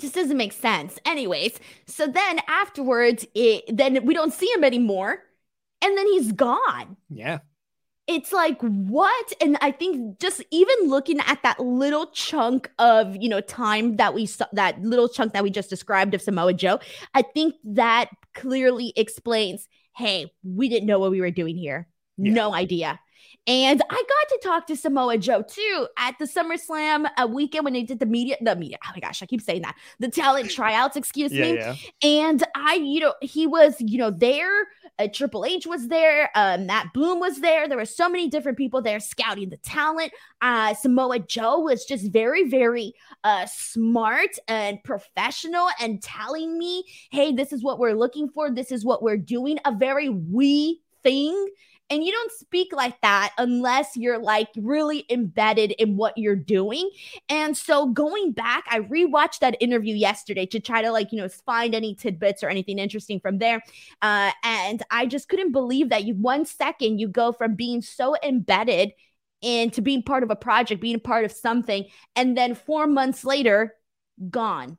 [0.03, 0.99] This doesn't make sense.
[1.05, 5.23] Anyways, so then afterwards, it then we don't see him anymore,
[5.81, 6.97] and then he's gone.
[7.09, 7.39] Yeah,
[8.07, 9.33] it's like what?
[9.39, 14.13] And i think just even looking at that little chunk of you know time that
[14.13, 16.79] we saw that little chunk that we just described of samoa joe
[17.13, 21.87] i think that clearly explains hey we didn't know what we were doing here.
[22.17, 22.99] No idea
[23.45, 27.73] And I got to talk to Samoa Joe too at the SummerSlam a weekend when
[27.73, 28.77] they did the media, the media.
[28.85, 29.75] Oh my gosh, I keep saying that.
[29.99, 31.55] The talent tryouts, excuse Yeah, me.
[31.55, 31.75] yeah.
[32.03, 34.67] And I, you know, he was, you know, there.
[34.97, 36.29] Uh, Triple H was there.
[36.35, 37.67] Um, Matt Bloom was there.
[37.67, 40.13] There were so many different people there scouting the talent.
[40.41, 42.93] Uh, Samoa Joe was just very, very
[43.25, 48.51] uh, smart and professional and telling me, hey, this is what we're looking for.
[48.51, 49.57] This is what we're doing.
[49.65, 51.47] A very we thing.
[51.89, 56.89] And you don't speak like that unless you're like really embedded in what you're doing.
[57.29, 61.29] And so going back, I rewatched that interview yesterday to try to like, you know,
[61.29, 63.61] find any tidbits or anything interesting from there.
[64.01, 68.15] Uh, and I just couldn't believe that you one second you go from being so
[68.23, 68.93] embedded
[69.41, 73.75] into being part of a project, being part of something, and then four months later,
[74.29, 74.77] gone.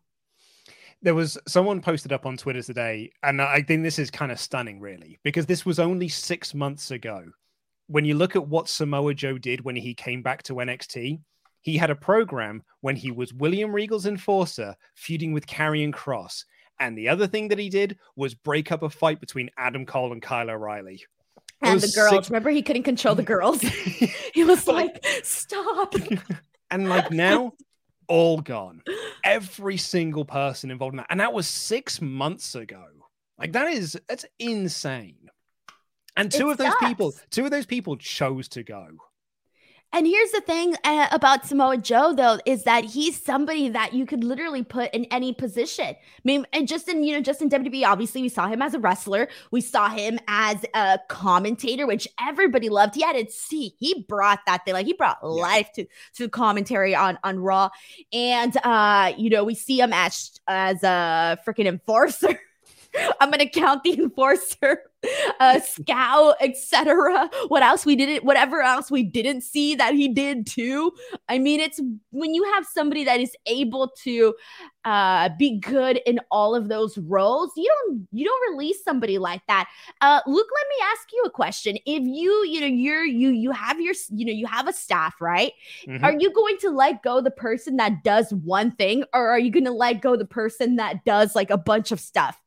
[1.05, 4.41] There was someone posted up on Twitter today, and I think this is kind of
[4.41, 7.23] stunning, really, because this was only six months ago.
[7.89, 11.21] When you look at what Samoa Joe did when he came back to NXT,
[11.61, 16.45] he had a program when he was William Regal's enforcer, feuding with Karrion Kross.
[16.81, 20.13] And the other thing that he did was break up a fight between Adam Cole
[20.13, 21.05] and Kyle O'Reilly.
[21.37, 23.61] It And the girls, six- remember, he couldn't control the girls.
[24.35, 25.95] he was like, stop.
[26.71, 27.53] And like now,
[28.09, 28.83] all gone.
[29.25, 31.07] Every single person involved in that.
[31.11, 32.85] And that was six months ago.
[33.39, 35.29] Like that is that's insane.
[36.17, 38.87] And two It of those people, two of those people chose to go.
[39.93, 44.07] And here's the thing uh, about Samoa Joe, though, is that he's somebody that you
[44.07, 45.87] could literally put in any position.
[45.87, 48.75] I mean, and just in, you know, just in WWE, obviously, we saw him as
[48.75, 49.29] a wrestler.
[49.53, 52.97] We saw him as a commentator, which everybody loved.
[52.97, 57.17] He to see, he brought that thing, like he brought life to, to commentary on,
[57.23, 57.69] on Raw.
[58.13, 62.41] And, uh, you know, we see him as, as a freaking enforcer.
[63.21, 64.83] I'm gonna count the enforcer,
[65.41, 67.31] uh, scout, etc.
[67.49, 70.93] What else we didn't, whatever else we didn't see that he did too.
[71.29, 71.81] I mean, it's
[72.11, 74.35] when you have somebody that is able to
[74.85, 77.51] uh, be good in all of those roles.
[77.57, 79.69] You don't, you don't release somebody like that.
[80.01, 81.77] Uh, Luke, let me ask you a question.
[81.87, 85.21] If you, you know, you're you you have your, you know, you have a staff,
[85.21, 85.53] right?
[85.87, 86.03] Mhm.
[86.03, 89.51] Are you going to let go the person that does one thing, or are you
[89.51, 92.41] going to let go the person that does like a bunch of stuff?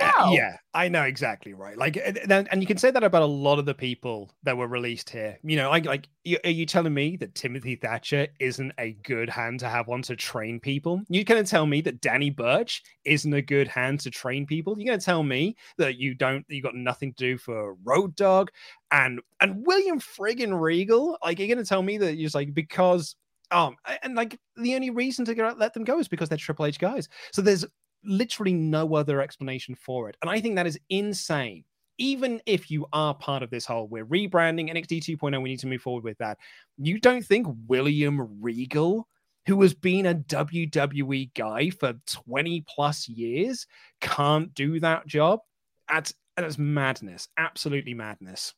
[0.18, 0.32] No.
[0.32, 1.76] Yeah, I know exactly right.
[1.76, 4.66] Like, and, and- you can say that about a lot of the people that were
[4.66, 5.38] released here.
[5.42, 6.08] You know, like, like,
[6.44, 10.16] are you telling me that Timothy Thatcher isn't a good hand to have on to
[10.16, 11.02] train people?
[11.08, 14.74] You going to tell me that Danny Burch isn't a good hand to train people?
[14.78, 18.16] You're going to tell me that you don't, you got nothing to do for Road
[18.16, 18.50] Dog
[18.90, 21.18] and and William friggin' Regal?
[21.22, 23.16] Like, you're going to tell me that you're just like because.
[23.52, 26.78] Um, and like the only reason to let them go is because they're Triple H
[26.78, 27.08] guys.
[27.32, 27.64] So there's
[28.04, 30.16] literally no other explanation for it.
[30.22, 31.64] And I think that is insane.
[31.98, 35.66] Even if you are part of this whole, we're rebranding NXT 2.0, we need to
[35.66, 36.38] move forward with that.
[36.78, 39.06] You don't think William Regal,
[39.46, 43.66] who has been a WWE guy for 20 plus years,
[44.00, 45.40] can't do that job?
[45.88, 47.28] That's, that's madness.
[47.36, 48.54] Absolutely madness.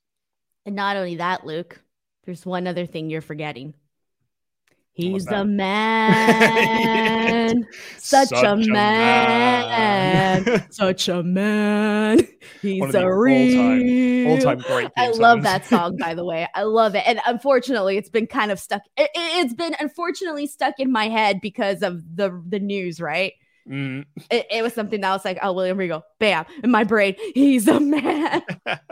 [0.64, 1.82] And not only that, Luke,
[2.24, 3.74] there's one other thing you're forgetting.
[4.94, 7.64] He's a man.
[7.96, 10.44] Such, Such a a man.
[10.44, 10.66] man.
[10.70, 12.20] Such a man.
[12.60, 14.28] He's the a real.
[14.30, 16.46] all-time great I love that song, by the way.
[16.54, 17.04] I love it.
[17.06, 18.82] And unfortunately, it's been kind of stuck.
[18.96, 23.32] It, has been unfortunately stuck in my head because of the the news, right?
[23.68, 24.04] Mm.
[24.30, 27.14] It, it was something that was like, oh, William Regal, bam, in my brain.
[27.34, 28.42] He's a man.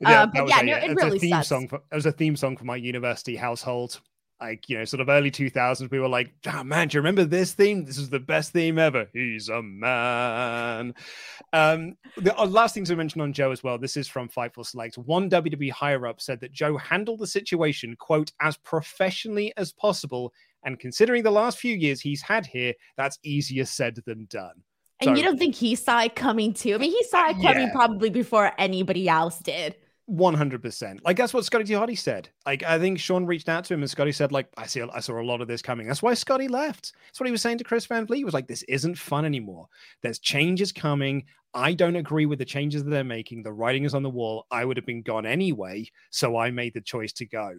[0.00, 1.48] Yeah, Um, but yeah, a, no, it really a theme sucks.
[1.48, 1.68] song.
[1.68, 4.00] For, it was a theme song for my university household.
[4.40, 5.90] Like you know, sort of early two thousands.
[5.90, 7.84] We were like, "Oh man, do you remember this theme?
[7.84, 10.94] This is the best theme ever." He's a man.
[11.52, 13.76] Um, the uh, last thing to mention on Joe as well.
[13.76, 14.96] This is from Fightful Select.
[14.96, 20.32] One WWE higher up said that Joe handled the situation quote as professionally as possible,
[20.64, 24.62] and considering the last few years he's had here, that's easier said than done.
[25.00, 26.74] And you don't think he saw it coming too?
[26.74, 27.72] I mean, he saw it coming Yeah.
[27.72, 29.76] probably before anybody else did.
[30.10, 31.04] One hundred percent.
[31.04, 32.28] Like that's what Scotty 2 Hotty said.
[32.44, 34.98] Like I think Sean reached out to him and Scotty said, like, I see, I
[34.98, 35.86] saw a lot of this coming.
[35.86, 36.94] That's why Scotty left.
[37.06, 38.18] That's what he was saying to Chris Van Vliet.
[38.18, 39.68] He was like, this isn't fun anymore.
[40.02, 41.26] There's changes coming.
[41.54, 43.44] I don't agree with the changes that they're making.
[43.44, 44.46] The writing is on the wall.
[44.50, 47.52] I would have been gone anyway, so I made the choice to go.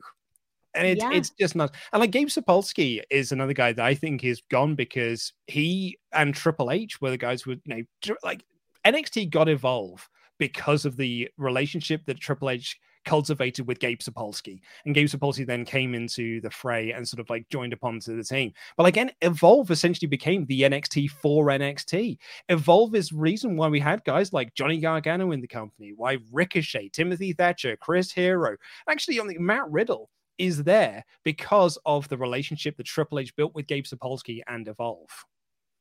[0.73, 1.11] And it, Yeah.
[1.13, 1.73] it's just not.
[1.93, 6.35] And like Gabe Sapolsky is another guy that I think is gone because he and
[6.35, 8.43] Triple H were the guys who, you know, like
[8.85, 10.09] NXT got evolve
[10.41, 14.59] because of the relationship that Triple H cultivated with Gabe Sapolsky.
[14.85, 18.13] And Gabe Sapolsky then came into the fray and sort of like joined upon to
[18.13, 18.51] the team.
[18.75, 22.17] But again, Evolve essentially became the NXT for NXT.
[22.49, 26.89] Evolve is reason why we had guys like Johnny Gargano in the company, why Ricochet,
[26.89, 28.57] Timothy Thatcher, Chris Hero,
[28.89, 33.53] actually on the Matt Riddle is there because of the relationship that Triple H built
[33.53, 35.23] with Gabe Sapolsky and Evolve.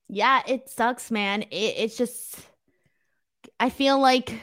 [0.06, 1.44] Yeah, it sucks, man.
[1.44, 2.50] It, it's just,
[3.62, 4.40] I feel like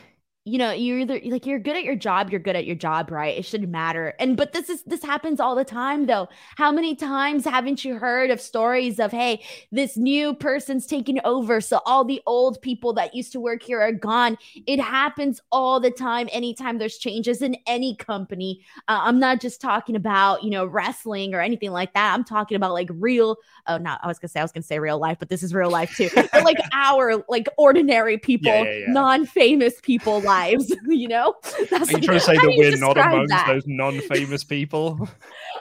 [0.48, 3.12] you know you're either like you're good at your job you're good at your job
[3.12, 3.38] right?
[3.38, 4.14] It shouldn't matter.
[4.20, 6.28] And but this is this happens all the time though.
[6.56, 11.62] How many times haven't you heard of stories of hey this new person's taking over
[11.62, 14.38] so all the old people that used to work here are gone?
[14.66, 18.62] It happens all the time anytime there's changes in any company.
[18.88, 22.14] Uh, i'm not just talking about you know wrestling or anything like that.
[22.14, 23.38] I'm talking about like real
[23.68, 25.54] oh not i was gonna say i was gonna say real life but this is
[25.54, 26.10] real life too.
[26.16, 28.92] But like our like ordinary people yeah, yeah, yeah.
[28.92, 31.36] non-famous people like lives, you know?
[31.70, 33.48] That's Are you trying to say that we're not amongst that?
[33.48, 35.10] those non-famous people?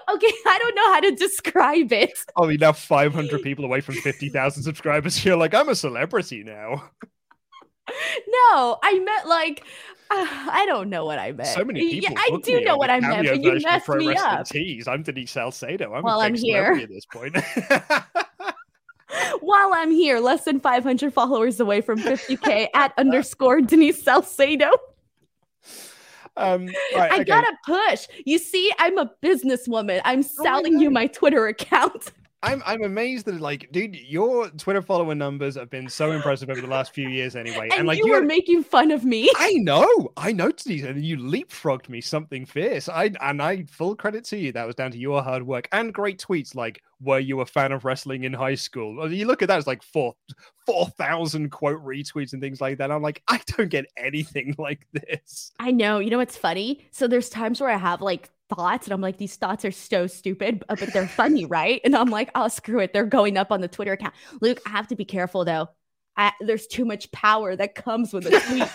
[0.08, 2.18] okay, I don't know how to describe it.
[2.36, 5.24] Oh, you're now 500 people away from 50,000 subscribers.
[5.24, 6.90] You're like, I'm a celebrity now.
[7.88, 9.64] No, I meant like
[10.10, 11.48] uh, I don't know what I meant.
[11.48, 12.10] So many people.
[12.12, 14.46] Yeah, I do know what I meant, but you messed me up.
[14.46, 14.88] Tease.
[14.88, 15.92] I'm Denise Salcedo.
[15.94, 17.36] I'm well, I'm here at this point.
[19.40, 24.70] While I'm here, less than 500 followers away from 50k at underscore Denise Salcedo.
[26.36, 27.24] Um, right, I okay.
[27.24, 28.08] gotta push.
[28.24, 30.02] You see, I'm a businesswoman.
[30.04, 32.12] I'm selling oh you my Twitter account.
[32.42, 36.60] I'm I'm amazed that like, dude, your Twitter follower numbers have been so impressive over
[36.60, 37.68] the last few years anyway.
[37.70, 39.30] And, and like you, you were making fun of me.
[39.36, 42.88] I know, I noticed these, and you leapfrogged me something fierce.
[42.88, 44.52] I and I full credit to you.
[44.52, 46.54] That was down to your hard work and great tweets.
[46.54, 49.00] Like, were you a fan of wrestling in high school?
[49.00, 50.14] Uh, you look at that, it's like four
[50.64, 52.90] four thousand quote retweets and things like that.
[52.90, 55.52] I'm like, I don't get anything like this.
[55.58, 55.98] I know.
[55.98, 56.86] You know what's funny?
[56.90, 60.06] So there's times where I have like thoughts and I'm like, these thoughts are so
[60.06, 61.80] stupid, but they're funny, right?
[61.84, 62.92] And I'm like, oh, screw it.
[62.92, 64.14] They're going up on the Twitter account.
[64.40, 65.68] Luke, I have to be careful though.
[66.16, 68.68] I, there's too much power that comes with a tweet.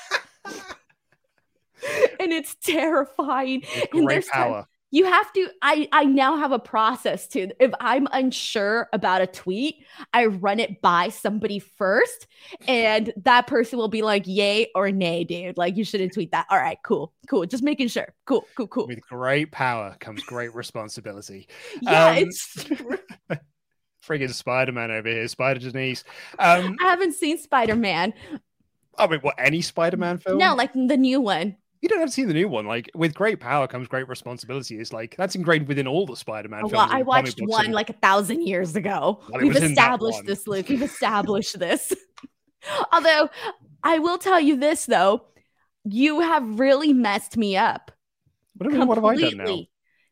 [2.19, 3.61] and it's terrifying.
[3.61, 7.71] Great and there's power you have to i i now have a process to if
[7.79, 9.83] i'm unsure about a tweet
[10.13, 12.27] i run it by somebody first
[12.67, 15.57] and that person will be like yay or nay dude.
[15.57, 16.47] Like you shouldn't tweet that.
[16.49, 17.45] All right cool cool.
[17.45, 18.13] Just making sure.
[18.25, 18.87] Cool cool cool.
[18.87, 21.47] With great power comes great responsibility.
[21.81, 22.55] Yeah um, it's
[24.05, 26.03] friggin' spider-man over here spider denise
[26.39, 28.13] um i haven't seen spider-man.
[28.97, 30.37] I mean, what any Spider-Man film?
[30.37, 32.65] No, like the new one you don't have to see the new one.
[32.65, 34.79] Like with great power comes great responsibility.
[34.79, 36.73] It's like that's ingrained within all the Spider-Man oh, films.
[36.73, 37.73] Well, I watched one and...
[37.73, 39.21] like a thousand years ago.
[39.29, 40.69] Well, We've established this, Luke.
[40.69, 41.91] We've established this.
[42.93, 43.29] Although
[43.84, 45.25] I will tell you this though,
[45.84, 47.91] you have really messed me up.
[48.57, 49.57] What, mean, what have I done now?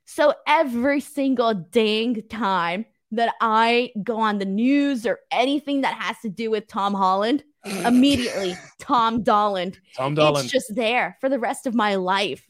[0.05, 6.17] So every single dang time that I go on the news or anything that has
[6.23, 9.77] to do with Tom Holland, immediately Tom Dolland.
[9.95, 10.43] Tom Dolland.
[10.43, 12.45] It's just there for the rest of my life.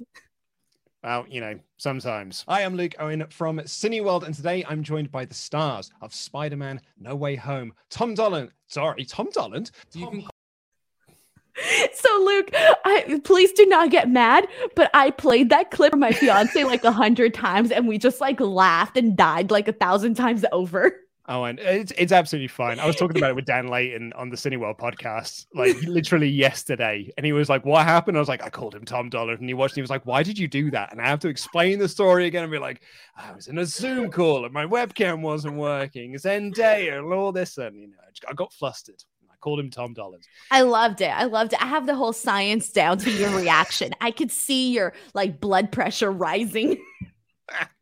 [1.03, 2.43] Well, you know, sometimes.
[2.47, 6.57] I am Luke Owen from Cineworld, and today I'm joined by the stars of Spider
[6.57, 7.73] Man No Way Home.
[7.89, 8.49] Tom Dolland.
[8.67, 9.71] Sorry, Tom Dolland.
[9.93, 10.27] Tom-
[11.93, 16.11] so Luke, I, please do not get mad, but I played that clip for my
[16.11, 20.15] fiance like a hundred times, and we just like laughed and died like a thousand
[20.15, 20.99] times over.
[21.31, 22.79] Oh, and it's it's absolutely fine.
[22.79, 27.13] I was talking about it with Dan Layton on the Cineworld podcast, like literally yesterday,
[27.17, 29.47] and he was like, "What happened?" I was like, "I called him Tom Dollar," and
[29.47, 29.73] he watched.
[29.73, 31.87] And he was like, "Why did you do that?" And I have to explain the
[31.87, 32.81] story again and be like,
[33.15, 37.59] "I was in a Zoom call and my webcam wasn't working, Zendaya, and all this,"
[37.59, 39.03] and you know, I got flustered.
[39.31, 40.25] I called him Tom Dollars.
[40.49, 41.11] I loved it.
[41.15, 41.61] I loved it.
[41.61, 43.93] I have the whole science down to your reaction.
[44.01, 46.83] I could see your like blood pressure rising.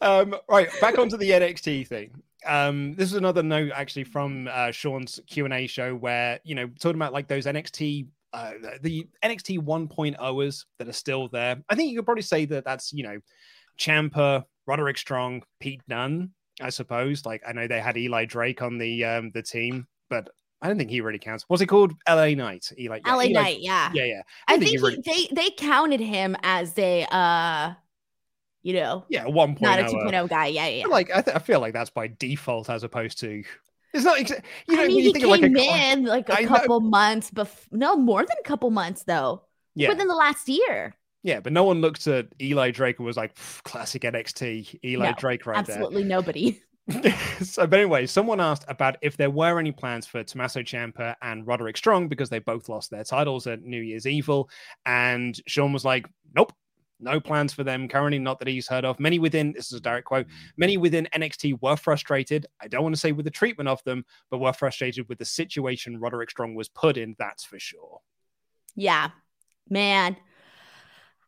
[0.00, 2.22] um, right, back onto the NXT thing.
[2.46, 6.54] Um, this is another note actually from uh, Sean's Q and A show where you
[6.54, 8.08] know talking about like those NXT.
[8.34, 11.56] Uh, the NXT 1.0ers that are still there.
[11.70, 13.18] I think you could probably say that that's you know
[13.78, 16.30] Ciampa, Roderick Strong, Pete Dunne.
[16.60, 17.24] I suppose.
[17.24, 20.28] Like I know they had Eli Drake on the um the team, but
[20.60, 21.44] I don't think he really counts.
[21.48, 21.94] What's he called?
[22.08, 22.70] LA Knight.
[22.78, 23.00] Eli.
[23.04, 23.60] Yeah, LA Eli, Knight.
[23.60, 23.90] Yeah.
[23.94, 24.04] Yeah.
[24.04, 24.22] Yeah.
[24.48, 25.02] I, I think, think really...
[25.04, 27.74] they they counted him as a uh
[28.68, 30.48] you know, yeah, one point not a 2.0 guy.
[30.48, 30.86] Yeah, yeah.
[30.88, 33.42] Like I, th- I feel like that's by default as opposed to
[33.94, 34.18] it's not.
[34.18, 36.90] Exa- you know, I mean, he came like a, in like a I couple know.
[36.90, 39.44] months, but no more than a couple months though.
[39.74, 40.94] Yeah, within the last year.
[41.22, 45.16] Yeah, but no one looked at Eli Drake and was like, classic NXT Eli no,
[45.16, 46.18] Drake right absolutely there.
[46.18, 46.60] Absolutely
[46.92, 47.12] nobody.
[47.42, 51.46] so, but anyway, someone asked about if there were any plans for Tommaso Ciampa and
[51.46, 54.50] Roderick Strong because they both lost their titles at New Year's Evil,
[54.84, 56.52] and Sean was like, "Nope,
[57.00, 58.98] no plans for them currently, not that he's heard of.
[58.98, 60.26] Many within this is a direct quote.
[60.56, 62.46] Many within NXT were frustrated.
[62.60, 65.24] I don't want to say with the treatment of them, but were frustrated with the
[65.24, 67.14] situation Roderick Strong was put in.
[67.18, 68.00] That's for sure.
[68.74, 69.10] Yeah,
[69.68, 70.16] man.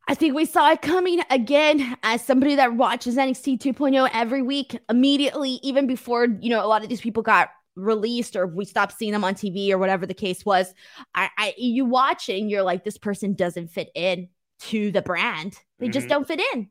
[0.09, 4.77] I think we saw it coming again as somebody that watches NXT 2.0 every week,
[4.89, 8.99] immediately, even before, you know, a lot of these people got released or we stopped
[8.99, 10.75] seeing them on TV or whatever the case was.
[11.15, 14.29] I, I you watch it and you're like, this person doesn't fit in
[14.61, 15.59] to the brand.
[15.79, 15.93] They mm-hmm.
[15.93, 16.71] just don't fit in.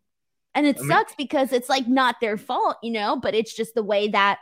[0.56, 3.54] And it I sucks mean, because it's like not their fault, you know, but it's
[3.54, 4.40] just the way that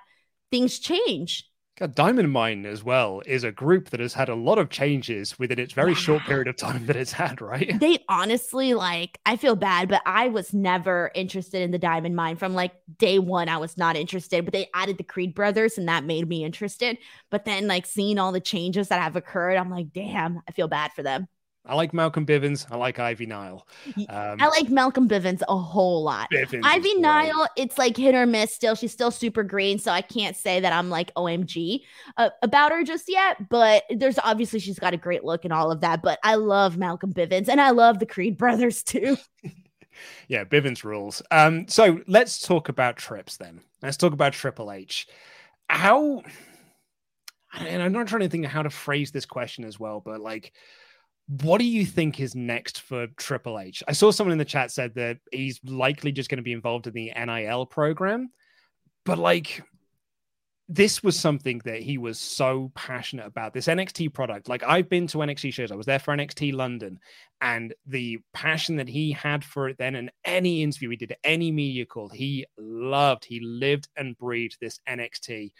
[0.51, 1.45] things change.
[1.77, 5.37] God, Diamond Mine as well is a group that has had a lot of changes
[5.37, 5.97] within its very yeah.
[5.97, 7.79] short period of time that it's had, right?
[7.79, 12.35] They honestly like I feel bad, but I was never interested in the Diamond Mine
[12.35, 13.47] from like day one.
[13.47, 16.97] I was not interested, but they added the Creed brothers and that made me interested.
[17.29, 20.67] But then like seeing all the changes that have occurred, I'm like, damn, I feel
[20.67, 21.27] bad for them.
[21.67, 22.65] I like Malcolm Bivens.
[22.71, 23.67] I like Ivy Nile.
[24.09, 26.29] Um, I like Malcolm Bivens a whole lot.
[26.31, 28.75] Bivens Ivy Nile, it's like hit or miss still.
[28.75, 29.77] She's still super green.
[29.79, 31.81] So I can't say that I'm like OMG
[32.15, 33.49] uh, about her just yet.
[33.49, 36.01] But there's obviously she's got a great look and all of that.
[36.01, 39.17] But I love Malcolm Bivens and I love the Creed brothers too.
[40.27, 41.21] yeah, Bivens rules.
[41.31, 43.61] Um, so let's talk about trips then.
[43.81, 45.07] Let's talk about Triple H.
[45.69, 46.23] How,
[47.57, 50.21] and I'm not trying to think of how to phrase this question as well, but
[50.21, 50.53] like,
[51.27, 53.83] what do you think is next for Triple H?
[53.87, 56.87] I saw someone in the chat said that he's likely just going to be involved
[56.87, 58.29] in the NIL program,
[59.05, 59.61] but like
[60.69, 64.49] this was something that he was so passionate about this NXT product.
[64.49, 66.99] Like I've been to NXT shows, I was there for NXT London,
[67.41, 71.51] and the passion that he had for it then, and any interview he did, any
[71.51, 75.51] media call, he loved, he lived and breathed this NXT,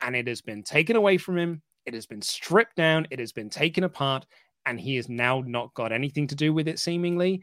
[0.00, 1.62] and it has been taken away from him.
[1.86, 3.08] It has been stripped down.
[3.10, 4.26] It has been taken apart
[4.66, 7.42] and he has now not got anything to do with it seemingly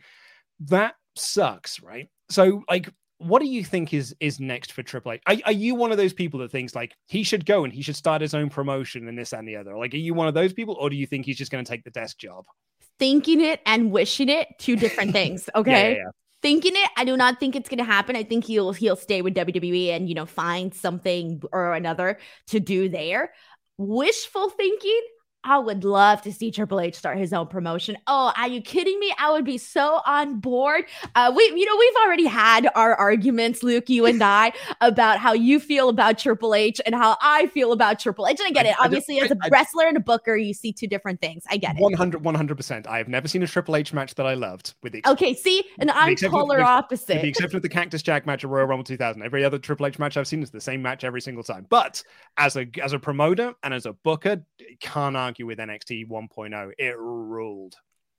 [0.60, 2.90] that sucks right so like
[3.20, 5.22] what do you think is is next for Triple H?
[5.28, 7.82] Are, are, you one of those people that thinks like he should go and he
[7.82, 9.78] should start his own promotion and this and the other?
[9.78, 11.70] Like, are you one of those people, or do you think he's just going to
[11.70, 12.46] take the desk job?
[12.98, 15.50] Thinking it and wishing it, two different things.
[15.54, 15.72] Okay.
[15.72, 16.12] yeah, yeah, yeah.
[16.42, 18.16] Thinking it, I do not think it's going to happen.
[18.16, 22.62] I think he'll he'll stay with WWE and you know find something or another to
[22.62, 23.34] do there.
[23.78, 25.02] Wishful thinking,
[25.44, 27.98] I would love to see Triple H start his own promotion.
[28.08, 29.14] Oh, are you kidding me?
[29.18, 30.84] I would be so on board.
[31.16, 35.32] Uh, we, you know, we've already had our arguments, Luke, you and I, about how
[35.32, 38.40] you feel about Triple H and how I feel about Triple H.
[38.40, 38.76] And I get it.
[38.80, 41.44] Obviously, as a wrestler and a booker, you see two different things.
[41.50, 41.82] I get it.
[41.82, 42.88] 100, 100%.
[42.88, 44.74] I have never seen a Triple H match that I loved.
[44.84, 47.14] With the okay, see, and I'm polar opposite.
[47.14, 49.86] With the exception of the Cactus Jack match at Royal Rumble 2000, every other Triple
[49.86, 51.66] H match I've seen is the same match every single time.
[51.70, 52.04] But
[52.38, 54.44] as a as a promoter and as a booker,
[54.82, 56.72] can't argue with NXT 1.0.
[56.80, 57.76] It ruled.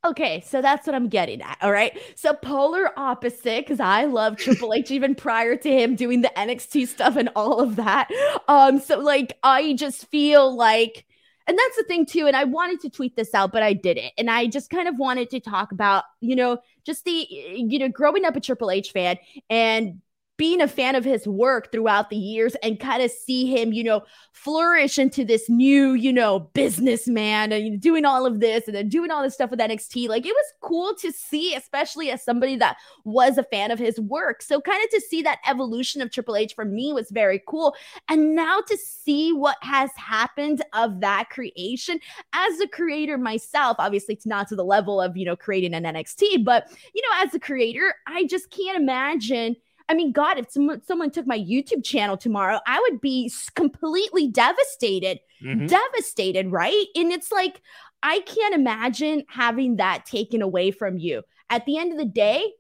[0.07, 1.59] Okay, so that's what I'm getting at.
[1.61, 2.01] All right.
[2.15, 6.87] So polar opposite, because I love Triple H even prior to him doing the NXT
[6.87, 8.09] stuff and all of that.
[8.49, 11.05] Um, so like I just feel like
[11.47, 12.29] and that's the thing too.
[12.29, 14.13] And I wanted to tweet this out, but I didn't.
[14.17, 17.89] And I just kind of wanted to talk about, you know, just the, you know,
[17.89, 19.17] growing up a Triple H fan
[19.49, 20.01] and
[20.41, 23.85] being a fan of his work throughout the years and kind of see him, you
[23.85, 24.01] know,
[24.33, 29.11] flourish into this new, you know, businessman and doing all of this and then doing
[29.11, 30.09] all this stuff with NXT.
[30.09, 34.01] Like it was cool to see, especially as somebody that was a fan of his
[34.01, 34.41] work.
[34.41, 37.77] So kind of to see that evolution of Triple H for me was very cool.
[38.09, 42.01] And now to see what has happened of that creation
[42.33, 45.85] as a creator myself, obviously it's not to the level of, you know, creating an
[45.85, 49.57] NXT, but you know, as a creator, I just can't imagine
[49.91, 54.29] I mean, God, if someone, someone took my YouTube channel tomorrow, I would be completely
[54.29, 55.67] devastated, mm-hmm.
[55.67, 56.87] devastated, right?
[56.95, 57.61] And it's like,
[58.01, 61.23] I can't imagine having that taken away from you.
[61.51, 62.53] At the end of the day,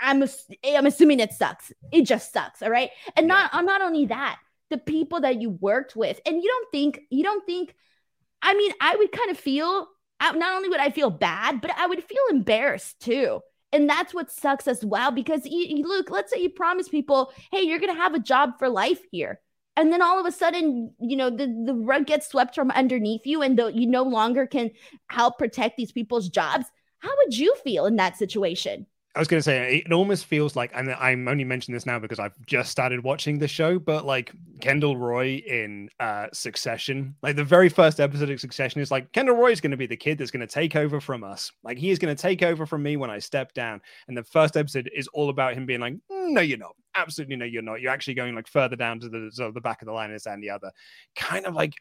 [0.00, 0.22] I'm
[0.66, 1.72] I'm assuming it sucks.
[1.90, 2.90] It just sucks, all right?
[3.16, 7.00] And not not only that, the people that you worked with, and you don't think
[7.08, 7.74] you don't think.
[8.42, 9.88] I mean, I would kind of feel
[10.20, 13.40] not only would I feel bad, but I would feel embarrassed too
[13.76, 17.30] and that's what sucks as well because you, you look, let's say you promise people,
[17.52, 19.38] hey, you're going to have a job for life here.
[19.76, 23.26] And then all of a sudden, you know, the, the rug gets swept from underneath
[23.26, 24.70] you and the, you no longer can
[25.08, 26.64] help protect these people's jobs.
[27.00, 28.86] How would you feel in that situation?
[29.16, 31.98] I was going to say it almost feels like, and I'm only mentioning this now
[31.98, 37.34] because I've just started watching the show, but like Kendall Roy in uh, Succession, like
[37.34, 39.96] the very first episode of Succession is like Kendall Roy is going to be the
[39.96, 41.50] kid that's going to take over from us.
[41.64, 43.80] Like he is going to take over from me when I step down.
[44.06, 46.76] And the first episode is all about him being like, mm, no, you're not.
[46.94, 47.80] absolutely no, you're not.
[47.80, 50.10] You're actually going like further down to the sort of the back of the line
[50.10, 50.70] and the other.
[51.14, 51.72] Kind of like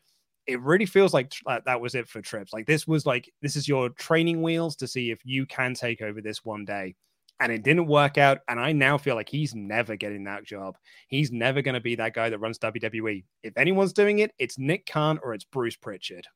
[0.48, 1.34] it really feels like
[1.66, 2.54] that was it for Trips.
[2.54, 6.02] Like this was like this is your training wheels to see if you can take
[6.02, 6.96] over this one day.
[7.40, 8.40] And it didn't work out.
[8.48, 10.78] And I now feel like he's never getting that job.
[11.08, 13.26] He's never going to be that guy that runs WWE.
[13.44, 16.28] If anyone's doing it, it's Nick Khan or it's Bruce Prichard.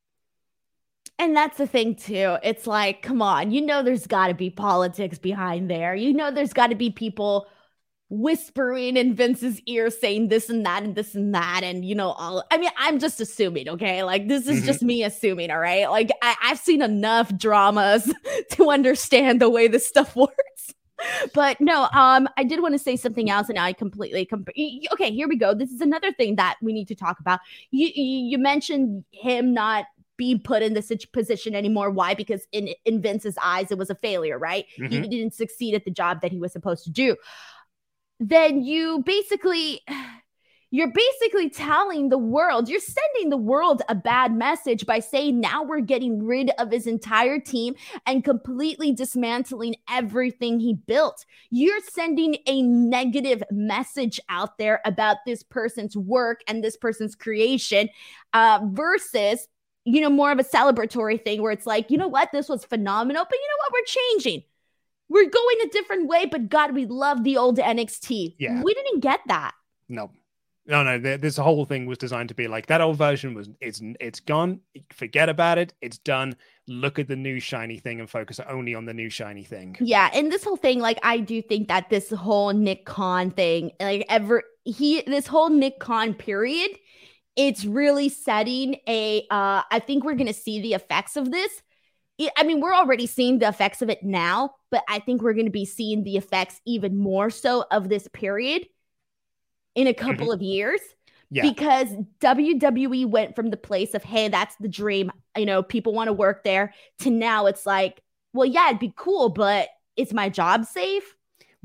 [1.18, 2.38] And that's the thing too.
[2.44, 5.94] It's like, come on, you know there's got to be politics behind there.
[5.94, 7.48] You know there's got to be people
[8.10, 12.10] whispering in Vince's ear saying this and that and this and that and you know
[12.10, 15.88] all I mean I'm just assuming okay like this is just me assuming all right
[15.92, 18.12] like I, I've seen enough dramas
[18.54, 20.34] to understand the way this stuff works
[21.34, 24.50] but no um I did want to say something else and I completely comp-
[24.94, 27.40] okay here we go this is another thing that we need to talk about
[27.72, 29.86] you you mentioned him not
[30.18, 31.92] be put in this position anymore.
[31.92, 32.14] Why?
[32.14, 34.66] Because in in Vince's eyes, it was a failure, right?
[34.78, 35.04] Mm-hmm.
[35.04, 37.16] He didn't succeed at the job that he was supposed to do
[38.20, 39.82] then you basically
[40.72, 45.64] you're basically telling the world, you're sending the world a bad message by saying now
[45.64, 51.26] we're getting rid of his entire team and completely dismantling everything he built.
[51.50, 57.90] You're sending a negative message out there about this person's work and this person's creation
[58.34, 59.48] uh, versus.
[59.86, 62.64] You know, more of a celebratory thing where it's like, you know what, this was
[62.64, 64.44] phenomenal, but you know what, we're changing
[65.10, 68.36] we're going a different way, but God, we love the old NXT.
[68.38, 68.62] Yeah.
[68.62, 69.56] We didn't get that.
[69.88, 70.12] No.
[70.70, 73.82] No, no, this whole thing was designed to be like that old version was it's
[74.00, 74.60] it's gone.
[74.94, 75.74] Forget about it.
[75.82, 76.36] It's done.
[76.68, 79.76] Look at the new shiny thing and focus only on the new shiny thing.
[79.80, 83.72] Yeah, and this whole thing, like I do think that this whole Nick Khan thing,
[83.80, 86.70] like ever he this whole Nick Khan period,
[87.36, 91.64] it's really setting a uh I think we're gonna see the effects of this
[92.36, 95.50] I mean, we're already seeing the effects of it now, but I think we're to
[95.50, 98.68] be seeing the effects even more so of this period
[99.80, 100.34] in a couple mm-hmm.
[100.34, 100.82] of years.
[101.32, 101.44] Yeah.
[101.44, 101.88] Because
[102.20, 106.14] WWE went from the place of, hey, that's the dream, you know, people want to
[106.14, 108.02] work there, to now it's like,
[108.34, 111.16] well, yeah, it'd be cool, but is my job safe?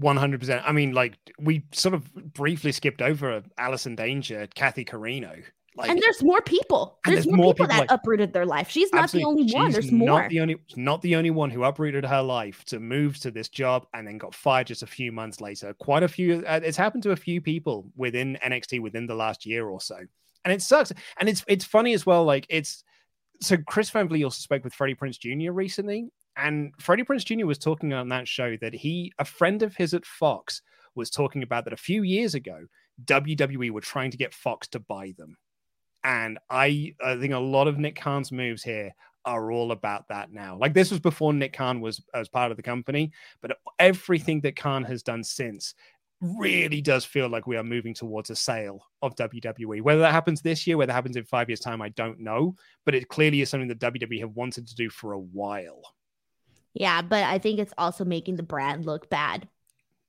[0.00, 0.62] 100%.
[0.64, 5.42] I mean, like, we sort of briefly skipped over Allison Danger, Cathy Corino.
[5.76, 7.00] Like, and there's more people.
[7.04, 8.70] There's, there's more, people, people that like, uprooted their life.
[8.70, 9.72] She's not the only one.
[9.72, 10.20] There's more.
[10.20, 13.48] Not the only, not the only one who uprooted her life to move to this
[13.48, 15.74] job and then got fired just a few months later.
[15.74, 16.44] Quite a few.
[16.46, 19.96] Uh, it's happened to a few people within NXT within the last year or so,
[20.44, 20.92] and it sucks.
[21.18, 22.24] And it's it's funny as well.
[22.24, 22.84] Like it's
[23.40, 25.50] so Chris Van Vliet also spoke with Freddie Prinze Jr.
[25.50, 27.46] recently, and Freddie Prinze Jr.
[27.46, 30.62] was talking on that show that he, a friend of his at Fox,
[30.94, 32.60] was talking about that a few years ago.
[33.06, 35.36] WWE were trying to get Fox to buy them
[36.04, 38.94] and I, I think a lot of Nick Khan's moves here
[39.24, 40.56] are all about that now.
[40.58, 44.54] Like this was before Nick Khan was as part of the company, but everything that
[44.56, 45.74] Khan has done since
[46.20, 49.82] really does feel like we are moving towards a sale of WWE.
[49.82, 52.54] Whether that happens this year, whether it happens in five years' time, I don't know.
[52.84, 55.82] But it clearly is something that WWE have wanted to do for a while.
[56.74, 59.48] Yeah, but I think it's also making the brand look bad.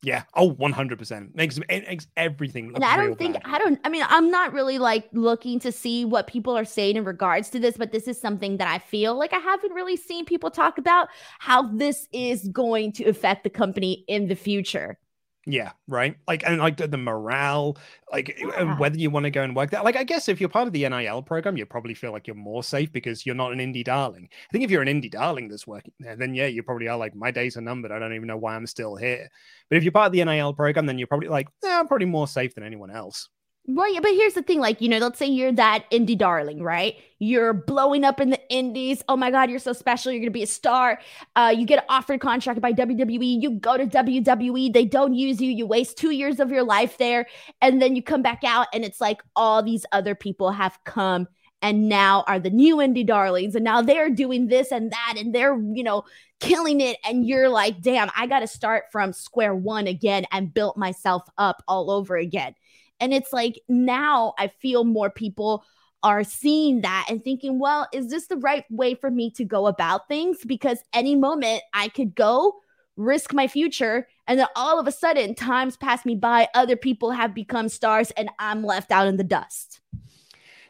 [0.05, 0.21] Yeah.
[0.35, 1.33] Oh, 100%.
[1.33, 3.37] Makes, it makes everything look And I don't think.
[3.43, 6.95] I don't, I mean, I'm not really like looking to see what people are saying
[6.95, 9.97] in regards to this, but this is something that I feel like I haven't really
[9.97, 11.07] seen people talk about
[11.39, 14.99] how this is going to affect the company in the future.
[15.47, 16.15] Yeah, right.
[16.27, 17.77] Like and like the, the morale,
[18.11, 18.77] like uh, yeah.
[18.79, 19.83] whether you want to go and work that.
[19.83, 22.35] Like I guess if you're part of the NIL program, you probably feel like you're
[22.35, 24.27] more safe because you're not an indie darling.
[24.31, 26.97] I think if you're an indie darling that's working there, then yeah, you probably are
[26.97, 27.91] like my days are numbered.
[27.91, 29.29] I don't even know why I'm still here.
[29.69, 32.07] But if you're part of the NIL program, then you're probably like, yeah, I'm probably
[32.07, 33.29] more safe than anyone else.
[33.67, 36.97] Yeah, but here's the thing like, you know, let's say you're that indie darling, right?
[37.17, 39.01] You're blowing up in the indies.
[39.09, 40.11] Oh my God, you're so special.
[40.11, 40.99] You're going to be a star.
[41.35, 43.41] Uh, you get offered contract by WWE.
[43.41, 44.71] You go to WWE.
[44.71, 45.49] They don't use you.
[45.49, 47.25] You waste two years of your life there.
[47.59, 51.27] And then you come back out, and it's like all these other people have come
[51.63, 53.55] and now are the new indie darlings.
[53.55, 55.15] And now they're doing this and that.
[55.17, 56.03] And they're, you know,
[56.39, 56.97] killing it.
[57.03, 61.23] And you're like, damn, I got to start from square one again and build myself
[61.39, 62.53] up all over again.
[62.99, 65.63] And it's like now I feel more people
[66.03, 69.65] are seeing that and thinking, well, is this the right way for me to go
[69.67, 70.37] about things?
[70.45, 72.55] Because any moment I could go
[72.97, 74.07] risk my future.
[74.27, 78.11] And then all of a sudden, times pass me by, other people have become stars,
[78.11, 79.81] and I'm left out in the dust.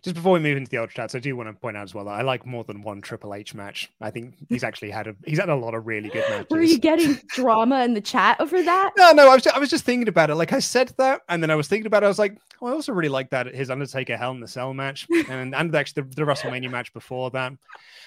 [0.06, 1.96] Just before we move into the ultra chats, I do want to point out as
[1.96, 3.92] well that I like more than one Triple H match.
[4.00, 6.46] I think he's actually had a he's had a lot of really good matches.
[6.52, 8.92] Were you getting drama in the chat over that?
[9.00, 10.36] No, no, I was just, I was just thinking about it.
[10.36, 12.06] Like I said that, and then I was thinking about it.
[12.06, 14.76] I was like, oh, I also really like that his Undertaker Hell in the Cell
[14.76, 17.54] match, and and actually the, the WrestleMania match before that.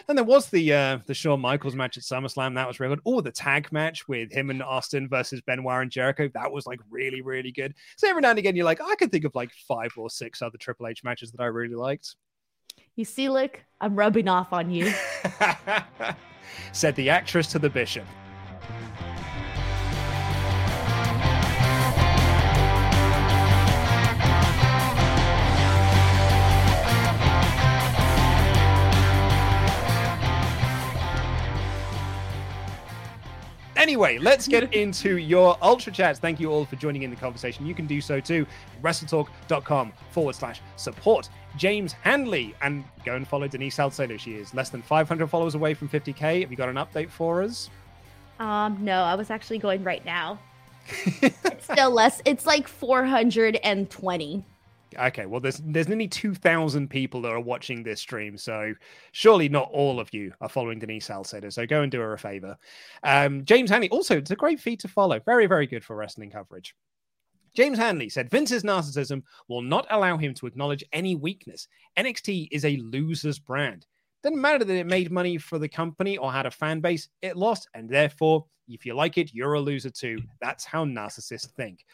[0.09, 3.03] And there was the uh the Shawn Michaels match at SummerSlam that was really good.
[3.07, 6.79] Or the tag match with him and Austin versus Benoit and Jericho that was like
[6.91, 7.75] really really good.
[7.97, 10.43] So every now and again you're like, I can think of like five or six
[10.43, 12.17] other Triple H matches that I really liked.
[12.97, 14.93] You see, look, I'm rubbing off on you.
[16.73, 18.05] Said the actress to the bishop.
[33.79, 36.19] Anyway, let's get into your ultra chats.
[36.19, 37.65] Thank you all for joining in the conversation.
[37.65, 38.47] You can do so too.
[38.83, 41.31] WrestleTalk.com forward slash support.
[41.57, 42.55] James Hanley.
[42.63, 44.17] And go and follow Denise Salcedo.
[44.17, 46.43] She is less than 500 followers away from 50K.
[46.43, 47.71] Have you got an update for us?
[48.39, 50.39] Um, no, I was actually going right now.
[51.23, 52.23] it's still less.
[52.25, 54.45] It's like 420.
[54.99, 58.73] Okay, well, there's there's nearly two thousand people that are watching this stream, so
[59.13, 61.51] surely not all of you are following Denise Salcedo.
[61.51, 62.57] So go and do her a favor.
[63.03, 65.21] Um, James Hanley, also, it's a great feed to follow.
[65.21, 66.75] Very, very good for wrestling coverage.
[67.59, 71.67] James Hanley said Vince's narcissism will not allow him to acknowledge any weakness.
[71.97, 73.85] NXT is a loser's brand.
[74.23, 77.37] Doesn't matter that it made money for the company or had a fan base, it
[77.37, 80.21] lost, and therefore, if you like it, you're a loser too.
[80.41, 81.85] That's how narcissists think.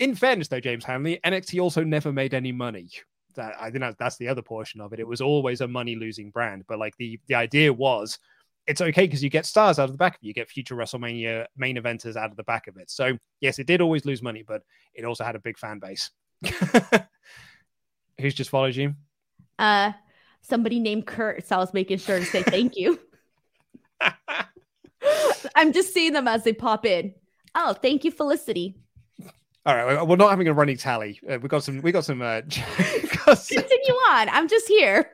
[0.00, 2.90] In fairness, though, James Hanley, NXT also never made any money.
[3.36, 4.98] That I think that's the other portion of it.
[4.98, 8.18] It was always a money losing brand, but like the the idea was,
[8.66, 10.26] it's okay because you get stars out of the back of it.
[10.26, 12.90] You get future WrestleMania main eventers out of the back of it.
[12.90, 14.62] So yes, it did always lose money, but
[14.94, 16.10] it also had a big fan base.
[18.20, 18.94] Who's just followed you?
[19.58, 19.92] Uh,
[20.42, 21.46] somebody named Kurt.
[21.46, 23.00] So I was making sure to say thank you.
[25.54, 27.14] I'm just seeing them as they pop in.
[27.54, 28.76] Oh, thank you, Felicity.
[29.64, 31.20] All right, we're not having a running tally.
[31.28, 31.80] Uh, we got some.
[31.82, 32.20] We got some.
[32.20, 32.40] Uh,
[33.26, 33.58] got some...
[33.58, 34.28] Continue on.
[34.28, 35.08] I'm just here.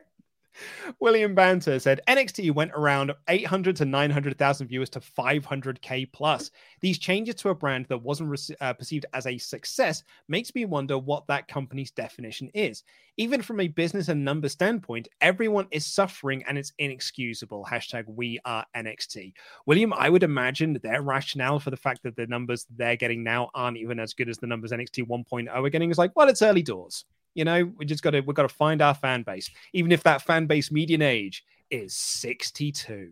[1.01, 6.51] William Banter said NXT went around 800 to 900,000 viewers to 500k plus.
[6.81, 10.65] These changes to a brand that wasn't re- uh, perceived as a success makes me
[10.65, 12.85] wonder what that company's definition is.
[13.17, 17.67] Even from a business and number standpoint, everyone is suffering and it's inexcusable.
[17.69, 19.33] Hashtag we are NXT.
[19.67, 23.51] William, I would imagine their rationale for the fact that the numbers they're getting now
[23.55, 26.43] aren't even as good as the numbers NXT 1.0 are getting is like, well, it's
[26.43, 27.05] early doors.
[27.35, 30.03] You know, we just got to we've got to find our fan base, even if
[30.03, 33.11] that fan base median age is 62.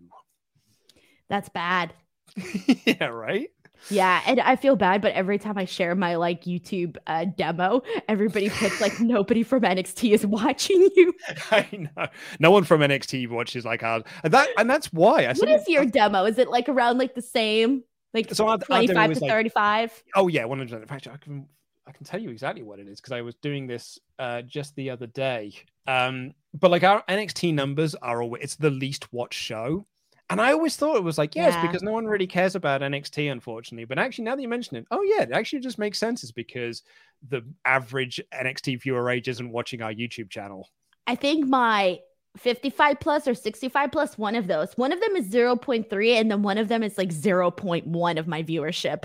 [1.28, 1.94] That's bad.
[2.84, 3.48] yeah, right.
[3.90, 7.82] Yeah, and I feel bad, but every time I share my like YouTube uh, demo,
[8.08, 11.12] everybody puts like nobody from NXT is watching you.
[11.50, 12.06] I know,
[12.40, 15.24] no one from NXT watches like ours, and that and that's why.
[15.24, 16.24] I what is your I, demo?
[16.24, 19.90] Is it like around like the same, like so our, twenty five to thirty five?
[19.92, 20.82] Like, oh yeah, one hundred.
[20.82, 21.46] In fact, I can
[21.86, 24.74] I can tell you exactly what it is because I was doing this uh, just
[24.76, 25.54] the other day.
[25.86, 29.86] Um, but like our NXT numbers are always it's the least watched show.
[30.28, 31.64] And I always thought it was like, yes, yeah.
[31.64, 33.84] because no one really cares about NXT, unfortunately.
[33.84, 36.24] But actually, now that you mention it, oh yeah, it actually just makes sense.
[36.24, 36.82] Is because
[37.28, 40.68] the average NXT viewer age isn't watching our YouTube channel.
[41.06, 42.00] I think my
[42.38, 44.72] 55 plus or 65 plus, one of those.
[44.76, 48.42] One of them is 0.3, and then one of them is like 0.1 of my
[48.42, 49.04] viewership.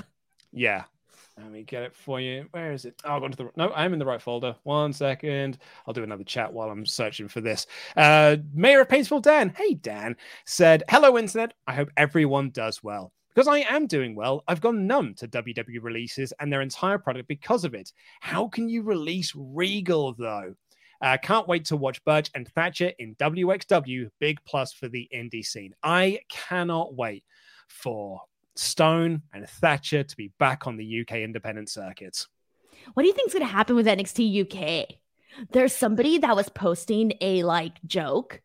[0.52, 0.84] Yeah.
[1.38, 2.48] Let me get it for you.
[2.52, 3.02] Where is it?
[3.06, 3.72] Oh, I've gone to the no.
[3.74, 4.56] I'm in the right folder.
[4.64, 5.58] One second.
[5.88, 7.68] I'll do another chat while I'm searching for this.
[7.96, 9.54] Uh, Mayor of Paintsville, Dan.
[9.56, 10.16] Hey, Dan
[10.46, 11.54] said, "Hello, internet.
[11.68, 15.82] I hope everyone does well." Because I am doing well, I've gone numb to WWE
[15.82, 17.94] releases and their entire product because of it.
[18.20, 20.54] How can you release Regal though?
[21.02, 24.10] Uh, can't wait to watch Burch and Thatcher in WXW.
[24.20, 25.74] Big plus for the indie scene.
[25.82, 27.24] I cannot wait
[27.70, 28.22] for
[28.56, 32.26] Stone and Thatcher to be back on the UK independent circuit.
[32.94, 34.96] What do you think is going to happen with NXT UK?
[35.52, 38.42] There's somebody that was posting a like joke,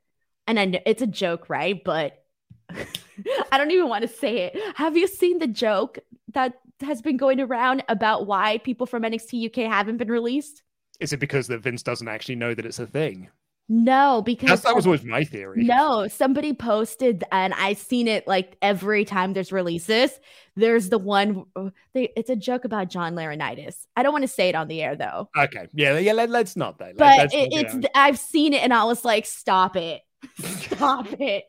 [0.46, 1.82] and I know it's a joke, right?
[1.82, 2.22] But
[2.70, 4.76] I don't even want to say it.
[4.76, 5.98] Have you seen the joke
[6.32, 10.62] that has been going around about why people from NXT UK haven't been released?
[11.00, 13.28] Is it because that Vince doesn't actually know that it's a thing?
[13.68, 15.64] No, because That's, that was always my theory.
[15.64, 20.20] No, somebody posted, and I've seen it like every time there's releases.
[20.54, 21.46] There's the one.
[21.56, 23.86] Uh, they, it's a joke about John Laurinaitis.
[23.96, 25.28] I don't want to say it on the air though.
[25.36, 26.12] Okay, yeah, yeah.
[26.12, 26.92] Let, us not though.
[26.96, 27.88] But it, it's.
[27.92, 30.00] I've seen it, and I was like, "Stop it,
[30.38, 31.44] stop it."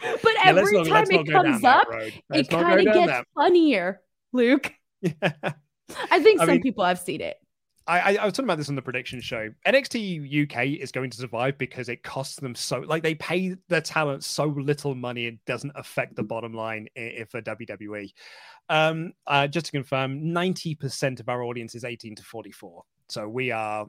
[0.00, 4.00] But yeah, every not, time it comes up, it kind of gets funnier,
[4.32, 4.72] Luke.
[5.00, 5.52] Yeah.
[6.10, 7.36] I think some mean, people have seen it.
[7.88, 9.50] I, I, I was talking about this on the prediction show.
[9.66, 13.80] NXT UK is going to survive because it costs them so like they pay their
[13.80, 18.12] talent so little money it doesn't affect the bottom line if for WWE.
[18.68, 22.82] Um, uh, just to confirm, 90% of our audience is 18 to 44.
[23.08, 23.86] So we are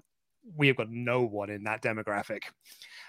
[0.55, 2.43] we have got no one in that demographic.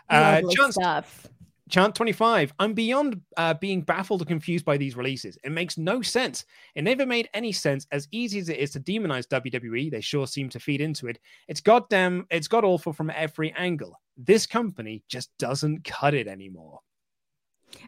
[0.08, 1.28] Uh, stuff.
[1.70, 2.52] Chant 25.
[2.58, 5.38] I'm beyond uh, being baffled or confused by these releases.
[5.44, 6.44] It makes no sense.
[6.74, 7.86] It never made any sense.
[7.92, 11.18] As easy as it is to demonize WWE, they sure seem to feed into it.
[11.48, 13.98] It's goddamn, it's god awful from every angle.
[14.16, 16.80] This company just doesn't cut it anymore.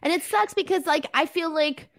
[0.01, 1.89] And it sucks because, like, I feel like,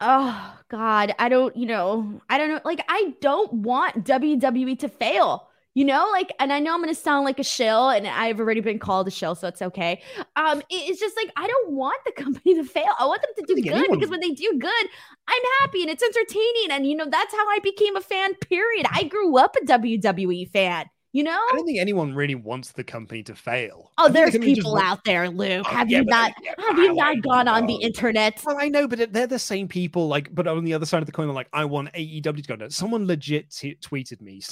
[0.00, 2.60] oh God, I don't, you know, I don't know.
[2.64, 6.92] Like, I don't want WWE to fail you know like and i know i'm going
[6.92, 10.02] to sound like a shill and i've already been called a shill so it's okay.
[10.34, 12.88] Um it's just like i don't want the company to fail.
[12.98, 13.98] I want them to do good anyone...
[13.98, 14.86] because when they do good
[15.28, 18.86] i'm happy and it's entertaining and you know that's how i became a fan period.
[18.90, 22.84] I grew up a wwe fan you know, I don't think anyone really wants the
[22.84, 23.90] company to fail.
[23.96, 24.84] Oh, there's people just...
[24.84, 25.64] out there, Luke.
[25.66, 26.34] Oh, have yeah, you not?
[26.42, 28.42] Yeah, have you not gone on the um, internet?
[28.44, 30.08] Well, I know, but they're the same people.
[30.08, 32.56] Like, but on the other side of the coin, like, I want AEW to go
[32.56, 32.68] down.
[32.68, 34.42] Someone legit t- tweeted me,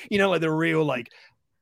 [0.10, 1.12] you know, like the real like.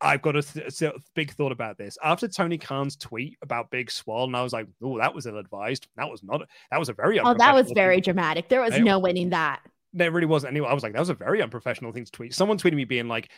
[0.01, 1.97] I've got a th- big thought about this.
[2.03, 5.39] After Tony Khan's tweet about Big Swole, and I was like, "Oh, that was ill
[5.39, 5.87] advised.
[5.97, 6.43] That was not.
[6.71, 7.21] That was a very.
[7.21, 8.49] Oh, that was very dramatic.
[8.49, 9.61] There was no winning that
[9.95, 10.69] there really wasn't anyway.
[10.69, 12.35] I was like, that was a very unprofessional thing to tweet.
[12.35, 13.31] Someone tweeted me being like,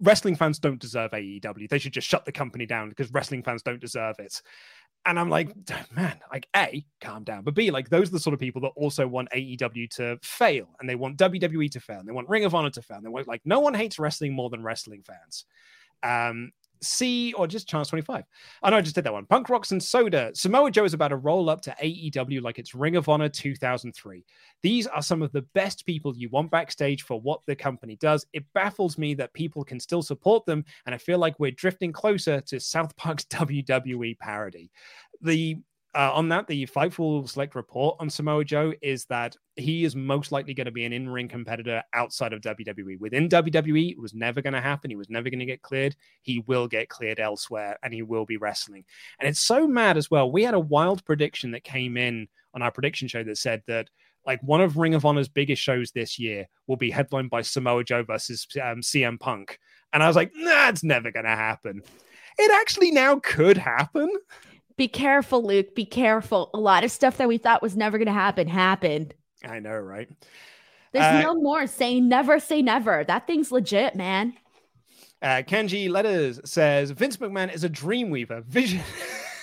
[0.00, 1.68] wrestling fans don't deserve AEW.
[1.68, 4.42] They should just shut the company down because wrestling fans don't deserve it.
[5.06, 5.50] And I'm like,
[5.94, 7.44] man, like A, calm down.
[7.44, 10.68] But B, like those are the sort of people that also want AEW to fail
[10.80, 12.98] and they want WWE to fail and they want Ring of Honor to fail.
[12.98, 15.46] And they want like no one hates wrestling more than wrestling fans.
[16.02, 16.50] Um,
[16.82, 18.24] C or just Chance 25.
[18.62, 19.26] I know I just did that one.
[19.26, 20.30] Punk Rocks and Soda.
[20.34, 24.24] Samoa Joe is about to roll up to AEW like it's Ring of Honor 2003.
[24.62, 28.26] These are some of the best people you want backstage for what the company does.
[28.32, 31.92] It baffles me that people can still support them, and I feel like we're drifting
[31.92, 34.70] closer to South Park's WWE parody.
[35.22, 35.58] The
[35.94, 40.30] uh, on that, the Fightful Select report on Samoa Joe is that he is most
[40.30, 43.00] likely going to be an in ring competitor outside of WWE.
[43.00, 44.90] Within WWE, it was never going to happen.
[44.90, 45.96] He was never going to get cleared.
[46.22, 48.84] He will get cleared elsewhere and he will be wrestling.
[49.18, 50.30] And it's so mad as well.
[50.30, 53.90] We had a wild prediction that came in on our prediction show that said that
[54.24, 57.82] like one of Ring of Honor's biggest shows this year will be headlined by Samoa
[57.82, 59.58] Joe versus um, CM Punk.
[59.92, 61.82] And I was like, nah, never going to happen.
[62.38, 64.08] It actually now could happen.
[64.80, 65.74] Be careful, Luke.
[65.74, 66.48] Be careful.
[66.54, 69.12] A lot of stuff that we thought was never going to happen happened.
[69.44, 70.08] I know, right?
[70.92, 73.04] There's uh, no more saying never say never.
[73.04, 74.32] That thing's legit, man.
[75.20, 78.42] Uh, Kenji Letters says Vince McMahon is a dreamweaver.
[78.46, 78.80] Vision.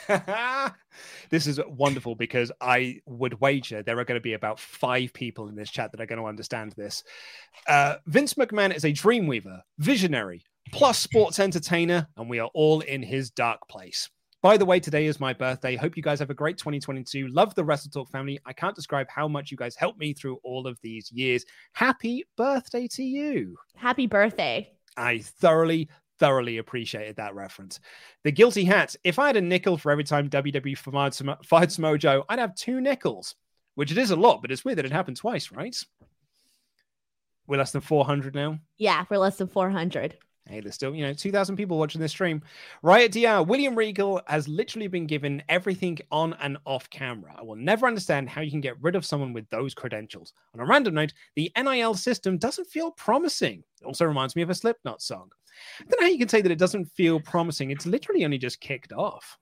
[1.30, 5.50] this is wonderful because I would wager there are going to be about five people
[5.50, 7.04] in this chat that are going to understand this.
[7.68, 13.04] Uh, Vince McMahon is a dreamweaver, visionary, plus sports entertainer, and we are all in
[13.04, 14.10] his dark place.
[14.44, 15.76] By the way, today is my birthday.
[15.76, 17.28] Hope you guys have a great 2022.
[17.30, 18.40] Love the Wrestle Talk family.
[18.46, 21.44] I can't describe how much you guys helped me through all of these years.
[21.74, 23.58] Happy birthday to you.
[23.76, 24.72] Happy birthday.
[24.96, 27.80] I thoroughly, thoroughly appreciated that reference.
[28.24, 28.96] The Guilty Hats.
[29.04, 32.54] If I had a nickel for every time WWE fired, fired Samoa Joe, I'd have
[32.54, 33.34] two nickels,
[33.74, 35.76] which it is a lot, but it's weird that it happened twice, right?
[37.48, 38.60] We're less than 400 now.
[38.78, 40.16] Yeah, we're less than 400.
[40.50, 42.42] Hey, there's still, you know, 2,000 people watching this stream.
[42.82, 47.36] Riot DR, William Regal has literally been given everything on and off camera.
[47.38, 50.34] I will never understand how you can get rid of someone with those credentials.
[50.54, 53.64] On a random note, the NIL system doesn't feel promising.
[53.82, 55.30] It also reminds me of a Slipknot song.
[55.80, 57.72] I don't know how you can say that it doesn't feel promising.
[57.72, 59.38] It's literally only just kicked off.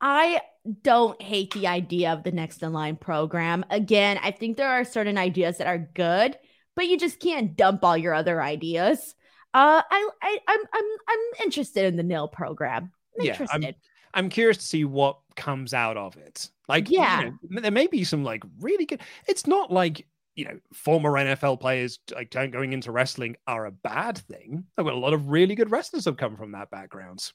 [0.00, 0.42] I
[0.82, 3.64] don't hate the idea of the next in line program.
[3.70, 6.36] Again, I think there are certain ideas that are good,
[6.74, 9.14] but you just can't dump all your other ideas.
[9.56, 12.92] Uh, I, I, I'm, I'm, I'm interested in the nil program.
[13.18, 13.64] I'm yeah, interested.
[13.64, 13.74] I'm,
[14.12, 16.50] I'm curious to see what comes out of it.
[16.68, 19.00] Like, yeah, you know, there may be some like really good.
[19.26, 24.18] It's not like you know former NFL players like going into wrestling are a bad
[24.18, 24.64] thing.
[24.76, 27.32] I've got a lot of really good wrestlers have come from that background.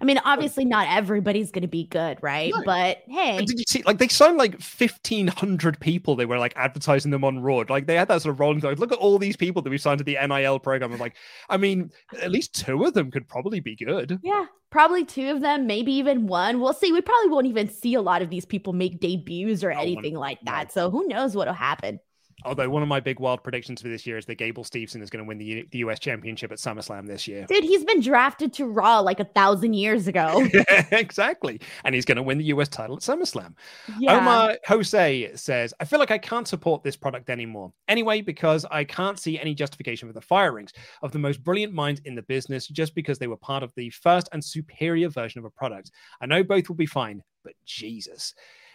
[0.00, 2.52] I mean, obviously, not everybody's going to be good, right?
[2.54, 2.62] No.
[2.64, 3.82] But hey, did you see?
[3.82, 6.16] Like, they signed like fifteen hundred people.
[6.16, 7.64] They were like advertising them on Raw.
[7.68, 8.60] Like, they had that sort of rolling.
[8.60, 10.92] Like, look at all these people that we signed to the NIL program.
[10.92, 11.16] I'm like,
[11.48, 11.90] I mean,
[12.20, 14.18] at least two of them could probably be good.
[14.22, 16.60] Yeah, probably two of them, maybe even one.
[16.60, 16.92] We'll see.
[16.92, 20.40] We probably won't even see a lot of these people make debuts or anything like
[20.44, 20.72] that.
[20.72, 22.00] So who knows what'll happen?
[22.44, 25.10] Although one of my big wild predictions for this year is that Gable Steveson is
[25.10, 27.46] going to win the, U- the US Championship at SummerSlam this year.
[27.48, 30.46] Dude, he's been drafted to Raw like a thousand years ago.
[30.90, 31.60] exactly.
[31.84, 33.54] And he's going to win the US title at SummerSlam.
[33.98, 34.18] Yeah.
[34.18, 37.72] Omar Jose says, I feel like I can't support this product anymore.
[37.88, 40.72] Anyway, because I can't see any justification for the firings
[41.02, 43.90] of the most brilliant minds in the business just because they were part of the
[43.90, 45.90] first and superior version of a product.
[46.20, 48.34] I know both will be fine, but Jesus.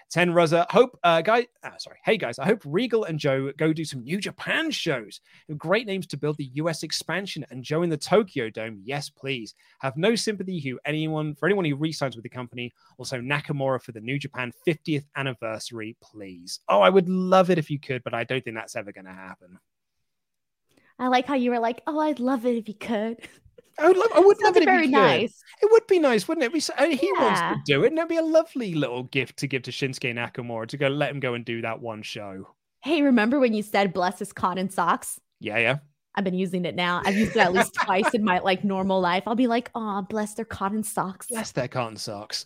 [0.10, 3.72] Ten Ruzza, hope, uh, guy, ah, sorry, hey guys, I hope Regal and Joe go
[3.72, 5.22] do some New Japan shows.
[5.56, 8.82] Great names to build the US expansion and Joe in the Tokyo Dome.
[8.84, 9.54] Yes, please.
[9.82, 12.74] Have no sympathy who anyone for anyone who re-signs with the company.
[12.98, 16.60] Also Nakamura for the New Japan 50th anniversary, please.
[16.68, 19.06] Oh, I would love it if you could, but I don't think that's ever going
[19.06, 19.60] to happen.
[20.98, 23.28] I like how you were like, "Oh, I'd love it if you could."
[23.80, 24.10] I would love.
[24.16, 24.66] I would love it.
[24.66, 25.42] very nice.
[25.62, 26.54] It would be nice, wouldn't it?
[26.54, 26.60] We,
[26.96, 29.72] he wants to do it, and that'd be a lovely little gift to give to
[29.72, 32.48] Shinsuke Nakamura to go let him go and do that one show.
[32.82, 35.20] Hey, remember when you said "bless his cotton socks"?
[35.40, 35.78] Yeah, yeah.
[36.16, 37.02] I've been using it now.
[37.06, 39.24] I've used it at least twice in my like normal life.
[39.28, 42.46] I'll be like, "Oh, bless their cotton socks." Bless their cotton socks.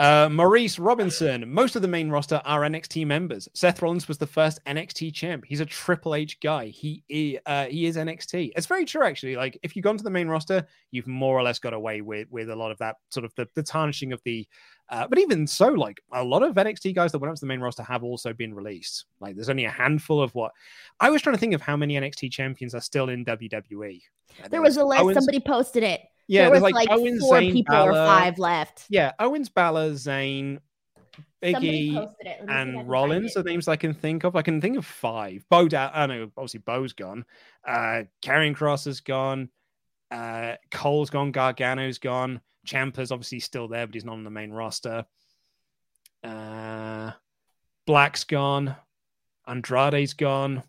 [0.00, 1.44] Uh, Maurice Robinson.
[1.52, 3.48] Most of the main roster are NXT members.
[3.52, 5.44] Seth Rollins was the first NXT champ.
[5.46, 6.66] He's a Triple H guy.
[6.68, 8.52] He i- uh, he is NXT.
[8.56, 9.36] It's very true, actually.
[9.36, 12.28] Like if you've gone to the main roster, you've more or less got away with
[12.30, 14.48] with a lot of that sort of the, the tarnishing of the.
[14.88, 17.46] Uh, but even so, like a lot of NXT guys that went up to the
[17.46, 19.04] main roster have also been released.
[19.20, 20.52] Like there's only a handful of what
[20.98, 24.00] I was trying to think of how many NXT champions are still in WWE.
[24.48, 25.02] There was a list.
[25.02, 26.00] Owens- Somebody posted it.
[26.30, 28.84] Yeah, there there's was like like, Owens, four Zayn, people or five left.
[28.88, 30.60] Yeah, Owens, Balor, Somebody
[31.42, 32.38] Biggie, posted it.
[32.40, 34.36] Let me see if I can and Rollins are names I can think of.
[34.36, 35.44] I can think of five.
[35.50, 37.24] Bo, da- I know, obviously Bo's gone.
[37.66, 39.48] Uh, Karrion Kross is gone.
[40.12, 41.32] Uh, Cole's gone.
[41.32, 42.40] Gargano's gone.
[42.64, 45.04] Ciampa's obviously still there, but he's not on the main roster.
[46.22, 47.10] Uh,
[47.86, 48.76] Black's gone.
[49.48, 50.62] Andrade's gone.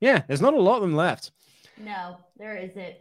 [0.00, 1.30] Yeah, there's not a lot of them left.
[1.78, 2.96] No, there isn't.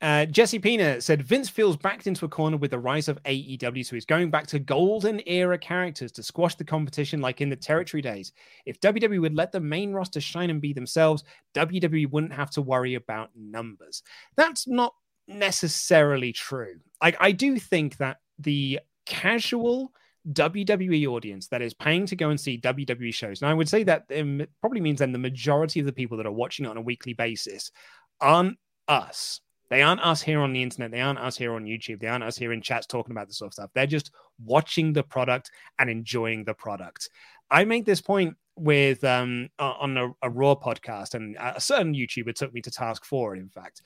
[0.00, 3.84] Uh, Jesse Pina said Vince feels backed into a corner with the rise of AEW,
[3.84, 7.56] so he's going back to golden era characters to squash the competition like in the
[7.56, 8.32] territory days.
[8.64, 11.24] If WWE would let the main roster shine and be themselves,
[11.54, 14.04] WWE wouldn't have to worry about numbers.
[14.36, 14.94] That's not
[15.26, 16.76] necessarily true.
[17.02, 19.92] Like, I do think that the casual
[20.32, 23.82] WWE audience that is paying to go and see WWE shows, and I would say
[23.82, 26.76] that um, probably means then the majority of the people that are watching it on
[26.76, 27.72] a weekly basis
[28.20, 29.40] aren't us.
[29.70, 30.90] They aren't us here on the internet.
[30.90, 32.00] They aren't us here on YouTube.
[32.00, 33.70] They aren't us here in chats talking about this sort of stuff.
[33.74, 34.10] They're just
[34.44, 37.10] watching the product and enjoying the product.
[37.50, 42.34] I make this point with um on a, a Raw podcast, and a certain YouTuber
[42.34, 43.38] took me to task for it.
[43.40, 43.82] In fact,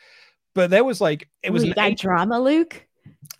[0.54, 2.86] but there was like it was Wait, that eight- drama, Luke.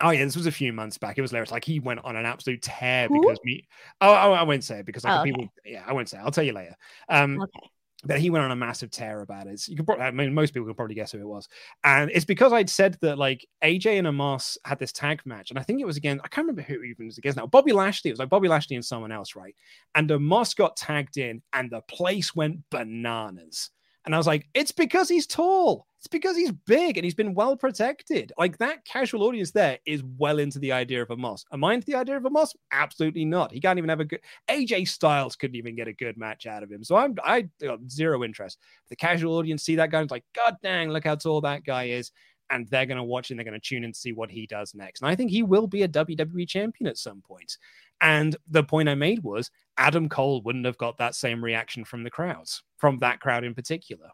[0.01, 1.17] Oh yeah, this was a few months back.
[1.17, 1.49] It was hilarious.
[1.51, 3.21] Like he went on an absolute tear Who?
[3.21, 3.65] because me.
[4.01, 5.31] Oh, I, I won't say it because like Oh, okay.
[5.31, 5.47] people.
[5.65, 6.17] Yeah, I won't say.
[6.17, 6.21] It.
[6.21, 6.75] I'll tell you later.
[7.07, 7.69] Um, Okay.
[8.05, 9.65] But he went on a massive tear about it.
[9.67, 11.47] You could probably, I mean, most people could probably guess who it was,
[11.83, 15.59] and it's because I'd said that like AJ and Omos had this tag match, and
[15.59, 16.19] I think it was again.
[16.23, 17.47] I can't remember who even was against now.
[17.47, 18.09] Bobby Lashley.
[18.09, 19.55] It was like Bobby Lashley and someone else, right?
[19.95, 23.69] And Omos got tagged in, and the place went bananas.
[24.05, 25.87] And I was like, it's because he's tall.
[25.99, 28.33] It's because he's big and he's been well protected.
[28.37, 31.45] Like that casual audience there is well into the idea of Omos.
[31.53, 32.49] Am I into the idea of Omos?
[32.71, 33.53] Absolutely not.
[33.53, 36.61] He can't even have a good AJ Styles couldn't even get a good match out
[36.61, 36.83] of him.
[36.83, 38.57] So I'm I got zero interest.
[38.89, 41.63] The casual audience see that guy and it's like, God dang, look how tall that
[41.63, 42.11] guy is.
[42.53, 44.45] And they're going to watch and they're going to tune in to see what he
[44.45, 45.01] does next.
[45.01, 47.57] And I think he will be a WWE champion at some point.
[47.99, 52.03] And the point I made was Adam Cole wouldn't have got that same reaction from
[52.03, 54.09] the crowds, from that crowd in particular.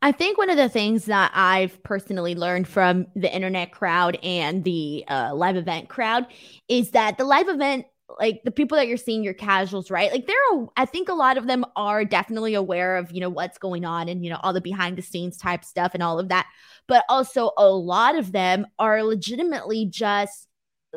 [0.00, 4.64] I think one of the things that I've personally learned from the internet crowd and
[4.64, 6.26] the uh, live event crowd
[6.68, 7.86] is that the live event,
[8.18, 10.10] like the people that you're seeing, your casuals, right?
[10.10, 13.58] Like they're, I think a lot of them are definitely aware of, you know, what's
[13.58, 16.28] going on and, you know, all the behind the scenes type stuff and all of
[16.28, 16.46] that.
[16.86, 20.48] But also a lot of them are legitimately just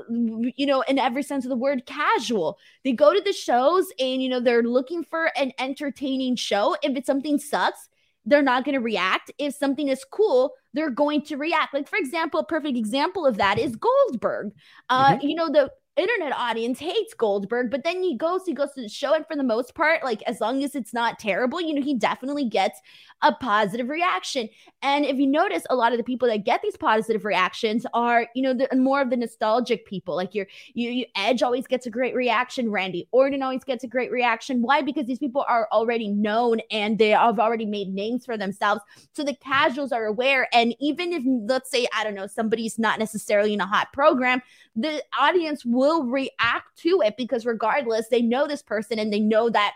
[0.09, 2.57] you know, in every sense of the word, casual.
[2.83, 6.75] They go to the shows and, you know, they're looking for an entertaining show.
[6.81, 7.89] If it's something sucks,
[8.25, 9.31] they're not going to react.
[9.37, 11.73] If something is cool, they're going to react.
[11.73, 14.53] Like, for example, a perfect example of that is Goldberg.
[14.89, 18.81] Uh, You know, the internet audience hates Goldberg, but then he goes, he goes to
[18.81, 21.73] the show, and for the most part, like as long as it's not terrible, you
[21.73, 22.81] know, he definitely gets
[23.21, 24.49] a positive reaction.
[24.81, 28.27] And if you notice, a lot of the people that get these positive reactions are,
[28.33, 30.15] you know, the more of the nostalgic people.
[30.15, 33.87] Like your you, you Edge always gets a great reaction, Randy Orton always gets a
[33.87, 34.61] great reaction.
[34.61, 34.81] Why?
[34.81, 38.81] Because these people are already known and they have already made names for themselves.
[39.13, 40.47] So the casuals are aware.
[40.53, 44.41] And even if let's say, I don't know, somebody's not necessarily in a hot program,
[44.75, 49.49] the audience will react to it because regardless, they know this person and they know
[49.49, 49.73] that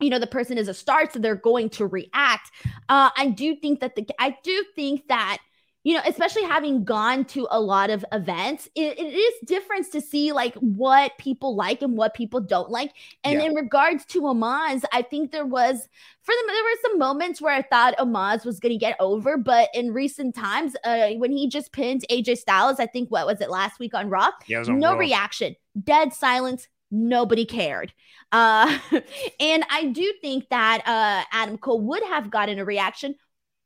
[0.00, 2.50] you know the person is a star so they're going to react.
[2.88, 5.38] Uh i do think that the i do think that
[5.84, 10.00] you know especially having gone to a lot of events it, it is different to
[10.00, 12.92] see like what people like and what people don't like
[13.24, 13.46] and Yeah.
[13.46, 15.88] in regards to Omos, i think there was
[16.22, 19.36] for them there were some moments where i thought Omos was going to get over
[19.36, 23.40] but in recent times uh when he just pinned aj styles i think what was
[23.40, 24.98] it last week on raw Yeah, on no Raw.
[24.98, 27.92] reaction dead silence nobody cared
[28.32, 28.78] uh
[29.40, 33.14] and i do think that uh adam cole would have gotten a reaction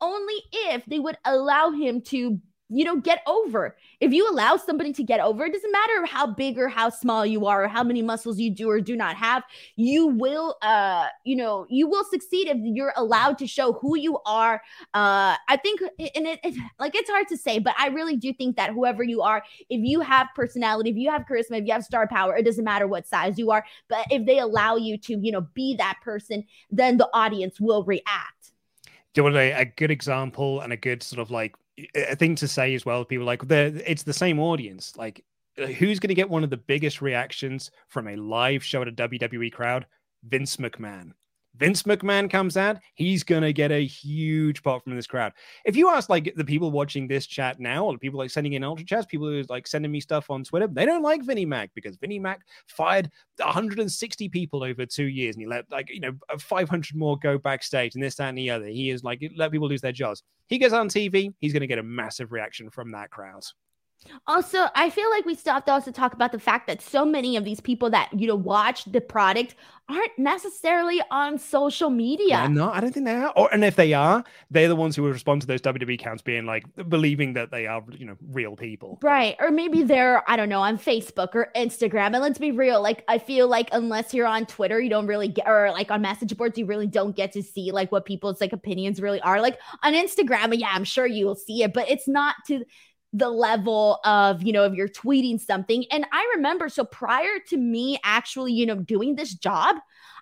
[0.03, 2.39] only if they would allow him to
[2.75, 3.77] you know get over.
[4.01, 7.25] If you allow somebody to get over it doesn't matter how big or how small
[7.27, 9.45] you are or how many muscles you do or do not have
[9.77, 14.19] you will uh you know you will succeed if you're allowed to show who you
[14.25, 14.63] are.
[14.95, 18.33] Uh i think and it, it like it's hard to say but i really do
[18.33, 21.73] think that whoever you are if you have personality if you have charisma if you
[21.73, 24.97] have star power it doesn't matter what size you are but if they allow you
[24.97, 28.42] to you know be that person then the audience will react
[29.21, 31.55] you want a, a good example and a good sort of like
[31.95, 33.05] a thing to say as well?
[33.05, 34.97] People like it's the same audience.
[34.97, 35.25] Like
[35.57, 38.93] who's going to get one of the biggest reactions from a live show at a
[38.93, 39.87] wwe crowd?
[40.25, 41.13] Vince mcmahon
[41.57, 45.33] vince mcmahon comes out he's going to get a huge pop from this crowd.
[45.65, 48.55] If you ask like the people watching this chat now or the people like sending
[48.55, 51.45] in ultra chats people who like sending me stuff on twitter they don't like vinnie
[51.45, 56.01] mac because vinnie mac fired 160 people over two years and he let like you
[56.01, 58.67] know uh, 500 more go backstage and this that and the other.
[58.67, 60.23] He is like let people lose their jobs.
[60.49, 63.43] He goes on tv he's going to get a massive reaction from that crowd
[64.27, 67.05] Also, I feel like we still have to also talk about the fact that so
[67.05, 69.55] many of these people that you know watch the product
[69.89, 72.37] aren't necessarily on social media.
[72.37, 72.75] They're not.
[72.75, 73.33] I don't think they are.
[73.37, 76.23] Or and if they are, they're the ones who will respond to those WWE counts,
[76.23, 78.99] being like believing that they are, you know, real people.
[79.03, 79.37] Right.
[79.41, 82.07] Or maybe they're, I don't know, on Facebook or Instagram.
[82.07, 85.29] And let's be real, like, I feel like unless you're on Twitter, you don't really
[85.29, 88.41] get, or like on message boards, you really don't get to see like what people's
[88.41, 89.41] like opinions really are.
[89.41, 92.65] Like on Instagram, yeah, I'm sure you will see it, but it's not to
[93.13, 95.85] the level of, you know, if you're tweeting something.
[95.91, 99.77] And I remember, so prior to me actually, you know, doing this job,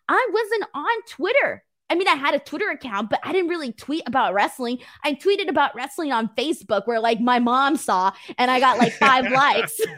[0.09, 1.62] I wasn't on Twitter.
[1.91, 4.78] I mean, I had a Twitter account, but I didn't really tweet about wrestling.
[5.05, 8.93] I tweeted about wrestling on Facebook where like my mom saw and I got like
[8.95, 9.78] five likes.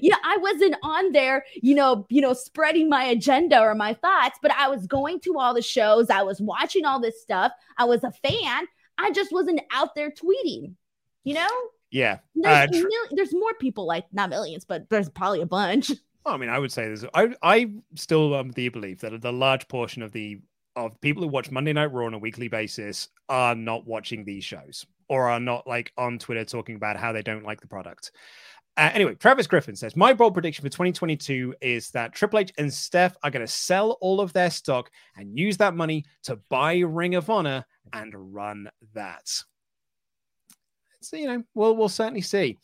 [0.00, 3.92] You know, I wasn't on there, you know, you know, spreading my agenda or my
[3.92, 7.52] thoughts, but I was going to all the shows, I was watching all this stuff.
[7.76, 8.66] I was a fan.
[8.96, 10.76] I just wasn't out there tweeting.
[11.24, 11.48] You know?
[11.90, 12.18] Yeah.
[12.34, 15.90] There's, Uh, tr- mil- there's more people like not millions, but there's probably a bunch.
[16.24, 17.04] Well, I mean, I would say there's.
[17.14, 20.40] I I still um, the belief that the large portion of the
[20.74, 24.42] of people who watch Monday Night Raw on a weekly basis are not watching these
[24.42, 28.10] shows or are not like on Twitter talking about how they don't like the product.
[28.76, 32.74] Uh, anyway, Travis Griffin says my bold prediction for 2022 is that Triple H and
[32.74, 36.78] Steph are going to sell all of their stock and use that money to buy
[36.78, 39.30] Ring of Honor and run that.
[41.00, 42.58] So you know, we'll we'll certainly see.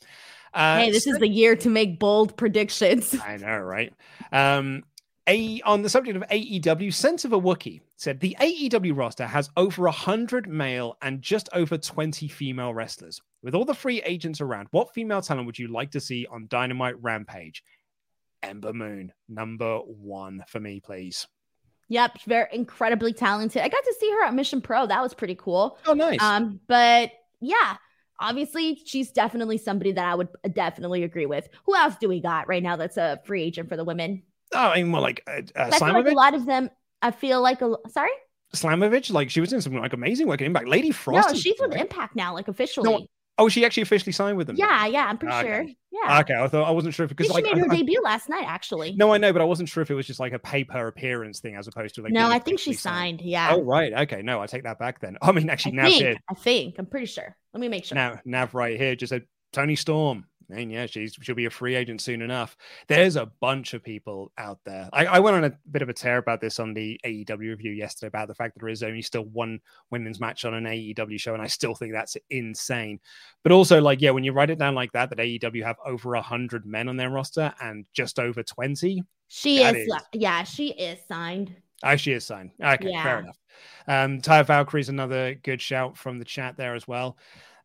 [0.55, 3.17] Uh, hey, this is the year to make bold predictions.
[3.25, 3.93] I know, right?
[4.33, 4.85] Um,
[5.29, 9.51] a on the subject of AEW, Sense of a Wookie said the AEW roster has
[9.57, 13.21] over hundred male and just over twenty female wrestlers.
[13.43, 16.47] With all the free agents around, what female talent would you like to see on
[16.49, 17.63] Dynamite Rampage?
[18.43, 21.27] Ember Moon, number one for me, please.
[21.89, 23.63] Yep, very incredibly talented.
[23.63, 24.87] I got to see her at Mission Pro.
[24.87, 25.79] That was pretty cool.
[25.87, 26.23] Oh, nice.
[26.23, 27.77] Um, but yeah,
[28.23, 31.49] obviously she's definitely somebody that I would definitely agree with.
[31.67, 34.23] Who else do we got right now that's a free agent for the women?
[34.55, 36.71] oh, I mean, well, like uh, uh, I feel like a lot of them.
[37.03, 38.11] I feel like a sorry.
[38.55, 40.69] Slamovich, like she was doing some like amazing work in Impact.
[40.69, 41.75] Lady Frost, no, she's with.
[41.75, 43.09] Impact now, like officially.
[43.39, 44.57] Oh, she actually officially signed with them.
[44.57, 45.49] yeah, yeah, I'm pretty Okay.
[45.49, 45.67] sure.
[45.91, 47.79] Yeah, Okay, I thought I wasn't sure if because like she made her I- I-
[47.79, 48.95] debut last night, actually.
[48.95, 50.87] No, I know, but I wasn't sure if it was just like a pay per
[50.87, 52.13] appearance thing as opposed to like.
[52.13, 53.23] no, I think she officially signed.
[53.23, 54.21] Yeah, Oh right, okay.
[54.21, 55.17] No, I take that back then.
[55.23, 56.03] I mean, I actually, Nav think.
[56.03, 56.19] did.
[56.29, 56.75] I think.
[56.79, 57.35] I'm pretty sure.
[57.53, 57.97] Let me make sure.
[57.97, 60.27] Now, Nav right here just said Toni Storm.
[60.51, 62.59] And yeah, she's she'll be a free agent soon enough.
[62.87, 64.89] There's a bunch of people out there.
[64.93, 67.73] I, I went on a bit of a tear about this on the AEW review
[67.73, 71.19] yesterday about the fact that there is only still one women's match on an AEW
[71.19, 73.01] show, and I still think that's insane.
[73.43, 76.15] But also, like, yeah, when you write it down like that, that AEW have over
[76.17, 79.03] hundred men on their roster and just over twenty.
[79.29, 81.55] She is, is- yeah, she is signed.
[81.97, 82.51] She is signed.
[82.63, 83.03] Okay, Yeah.
[83.03, 83.39] fair enough.
[83.89, 87.17] Um, Taya Valkyrie is another good shout from the chat there as well.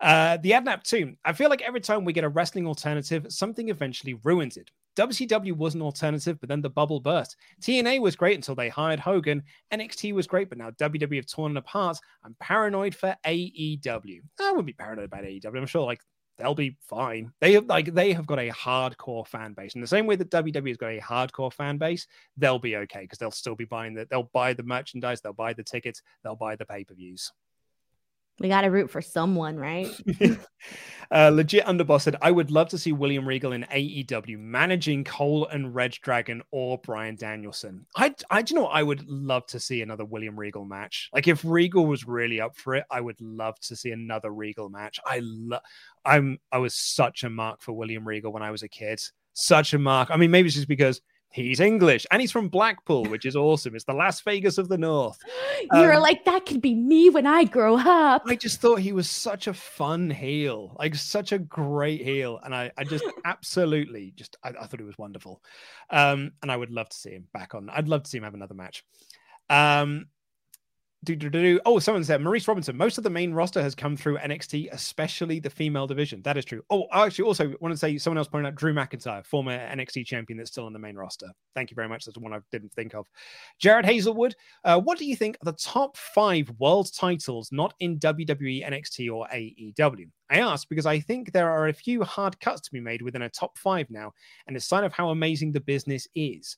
[0.01, 1.15] Uh, the Adnap too.
[1.25, 4.69] I feel like every time we get a wrestling alternative, something eventually ruins it.
[4.95, 7.35] WCW was an alternative, but then the bubble burst.
[7.61, 9.43] TNA was great until they hired Hogan.
[9.71, 11.97] NXT was great, but now WWE have torn it apart.
[12.23, 14.21] I'm paranoid for AEW.
[14.39, 15.55] I wouldn't be paranoid about AEW.
[15.55, 16.01] I'm sure like
[16.37, 17.31] they'll be fine.
[17.41, 19.75] They have like they have got a hardcore fan base.
[19.75, 22.07] In the same way that WWE has got a hardcore fan base,
[22.37, 25.53] they'll be okay because they'll still be buying the they'll buy the merchandise, they'll buy
[25.53, 27.31] the tickets, they'll buy the pay-per-views.
[28.39, 29.89] We got to root for someone, right?
[31.11, 35.47] uh, legit underboss said, I would love to see William Regal in AEW managing Cole
[35.47, 37.87] and Red Dragon or Bryan Danielson.
[37.95, 41.09] I, I, do you know, I would love to see another William Regal match.
[41.13, 44.69] Like if Regal was really up for it, I would love to see another Regal
[44.69, 44.99] match.
[45.03, 45.61] I love,
[46.05, 48.99] I'm, I was such a mark for William Regal when I was a kid.
[49.33, 50.09] Such a mark.
[50.11, 51.01] I mean, maybe it's just because
[51.31, 53.75] he's English and he's from Blackpool, which is awesome.
[53.75, 55.19] It's the Las Vegas of the North.
[55.73, 58.23] You're um, like, that could be me when I grow up.
[58.25, 62.39] I just thought he was such a fun heel, like such a great heel.
[62.43, 65.41] And I, I just absolutely just, I, I thought he was wonderful.
[65.89, 67.69] Um, and I would love to see him back on.
[67.69, 68.83] I'd love to see him have another match.
[69.49, 70.07] Um.
[71.65, 72.75] Oh, someone said Maurice Robinson.
[72.75, 76.21] Most of the main roster has come through NXT, especially the female division.
[76.23, 76.63] That is true.
[76.69, 80.05] Oh, I actually also want to say someone else pointed out Drew McIntyre, former NXT
[80.05, 81.27] champion that's still on the main roster.
[81.53, 82.05] Thank you very much.
[82.05, 83.07] That's the one I didn't think of.
[83.59, 87.99] Jared Hazelwood, uh, what do you think are the top five world titles not in
[87.99, 90.09] WWE, NXT, or AEW?
[90.29, 93.21] I ask because I think there are a few hard cuts to be made within
[93.21, 94.13] a top five now,
[94.47, 96.57] and a sign of how amazing the business is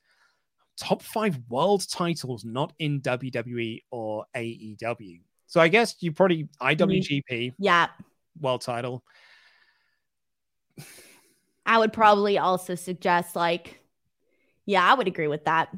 [0.79, 5.21] top five world titles not in WWE or AEW.
[5.47, 6.77] So I guess you probably mm.
[6.77, 7.53] IWGP.
[7.59, 7.87] Yeah.
[8.39, 9.03] World title.
[11.65, 13.79] I would probably also suggest like,
[14.65, 15.69] yeah, I would agree with that.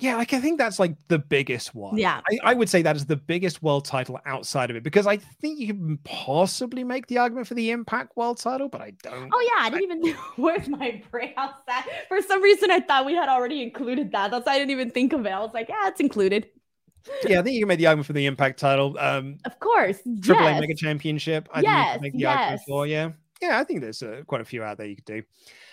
[0.00, 1.96] Yeah, like I think that's like the biggest one.
[1.96, 2.20] Yeah.
[2.30, 5.18] I, I, would say that is the biggest world title outside of it because I
[5.18, 9.30] think you can possibly make the argument for the Impact world title, but I don't.
[9.32, 9.66] Oh, yeah.
[9.66, 11.86] I didn't I, even where's my brain that.
[12.08, 14.30] For some reason, I thought we had already included that.
[14.30, 15.30] That's why I didn't even think of it.
[15.30, 16.48] I was like, yeah, it's included.
[17.26, 18.96] yeah, I think you can make the argument for the Impact title.
[18.98, 19.98] Um, of course.
[20.22, 20.56] Triple yes.
[20.56, 21.48] A Mega Championship.
[21.52, 22.38] I yes, think you can make the yes.
[22.38, 23.10] argument for, yeah.
[23.42, 25.22] Yeah, I think there's uh, quite a few out there you could do.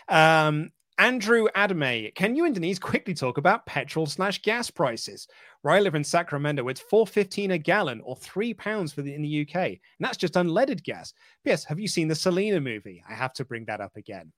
[0.10, 5.28] Um, Andrew Adame, can you and Denise quickly talk about petrol slash gas prices?
[5.62, 9.14] Where I live in Sacramento, it's four fifteen a gallon or three pounds for the
[9.14, 11.14] in the UK, and that's just unleaded gas.
[11.46, 11.64] P.S.
[11.66, 13.04] Have you seen the Selena movie?
[13.08, 14.32] I have to bring that up again.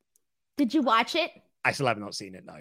[0.57, 1.31] Did you watch it?
[1.64, 2.44] I still have not seen it.
[2.45, 2.57] No.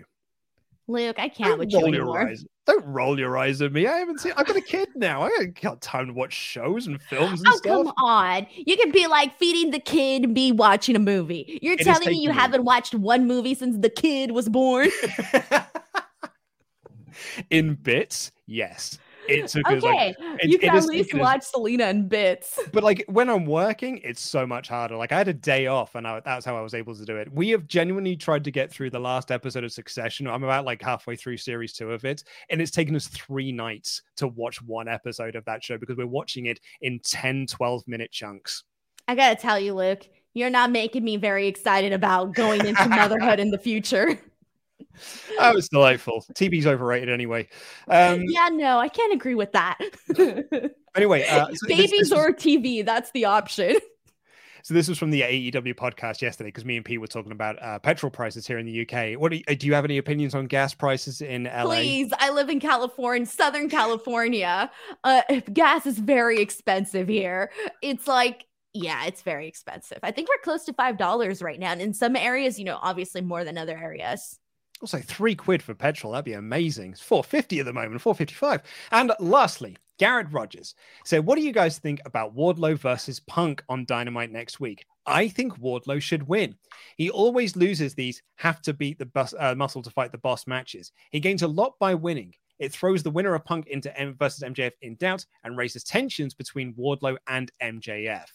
[0.88, 2.20] Luke, I can't Don't with you roll anymore.
[2.20, 2.44] Your eyes.
[2.66, 3.86] Don't roll your eyes at me.
[3.86, 4.32] I haven't seen.
[4.36, 5.22] I've got a kid now.
[5.22, 7.62] I got time to watch shows and films and Oh, stuff.
[7.62, 8.46] come on.
[8.56, 11.58] You can be like feeding the kid and be watching a movie.
[11.62, 14.88] You're It telling me you me- haven't watched one movie since the kid was born?
[17.50, 18.98] in bits, yes.
[19.28, 20.14] It took us okay.
[20.18, 22.58] like it- you can at least us- watch Selena in bits.
[22.72, 24.96] but like when I'm working, it's so much harder.
[24.96, 27.16] Like I had a day off, and I, that's how I was able to do
[27.16, 27.32] it.
[27.32, 30.26] We have genuinely tried to get through the last episode of Succession.
[30.26, 34.02] I'm about like halfway through series two of it, and it's taken us three nights
[34.16, 38.10] to watch one episode of that show because we're watching it in 10, 12 minute
[38.12, 38.64] chunks.
[39.06, 43.40] I gotta tell you, Luke, you're not making me very excited about going into motherhood
[43.40, 44.18] in the future.
[45.40, 46.24] Oh, was delightful.
[46.34, 47.48] TV's overrated anyway.
[47.86, 49.78] Um, yeah, no, I can't agree with that.
[50.96, 53.76] Anyway, uh, so Babies this was- or TV, that's the option.
[54.64, 57.62] So this was from the AEW podcast yesterday because me and Pete were talking about
[57.62, 59.18] uh, petrol prices here in the UK.
[59.18, 61.76] What do you, do you have any opinions on gas prices in LA?
[61.76, 64.70] Please, I live in California, Southern California.
[65.04, 65.22] Uh,
[65.52, 67.50] gas is very expensive here.
[67.80, 68.44] It's like,
[68.74, 69.98] yeah, it's very expensive.
[70.02, 72.78] I think we're close to five dollars right now, and in some areas, you know,
[72.82, 74.38] obviously more than other areas.
[74.80, 76.12] Also, three quid for petrol.
[76.12, 76.92] That'd be amazing.
[76.92, 78.62] It's four fifty at the moment, four fifty five.
[78.92, 80.74] And lastly, Garrett Rogers
[81.04, 84.84] said, "What do you guys think about Wardlow versus Punk on Dynamite next week?
[85.06, 86.54] I think Wardlow should win.
[86.96, 90.46] He always loses these have to beat the bus, uh, muscle to fight the boss
[90.46, 90.92] matches.
[91.10, 94.42] He gains a lot by winning." It throws the winner of Punk into M versus
[94.42, 98.26] MJF in doubt and raises tensions between Wardlow and MJF.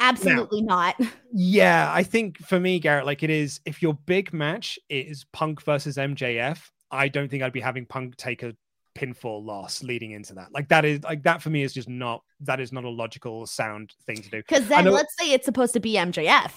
[0.00, 0.96] Absolutely not.
[1.36, 5.60] Yeah, I think for me, Garrett, like it is, if your big match is Punk
[5.62, 6.60] versus MJF,
[6.92, 8.54] I don't think I'd be having Punk take a
[8.96, 10.52] pinfall loss leading into that.
[10.52, 13.46] Like that is like that for me is just not that is not a logical
[13.46, 14.42] sound thing to do.
[14.48, 16.52] Because then know- let's say it's supposed to be MJF.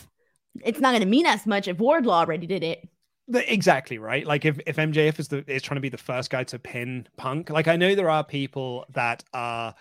[0.64, 2.88] It's not going to mean as much if Wardlow already did it.
[3.27, 4.26] The- exactly right.
[4.26, 7.07] Like if, if MJF is the is trying to be the first guy to pin
[7.18, 9.73] Punk, like I know there are people that are,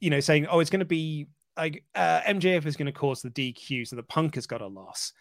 [0.00, 3.22] you know, saying, oh, it's going to be like uh, MJF is going to cause
[3.22, 5.12] the DQ, so the Punk has got a loss.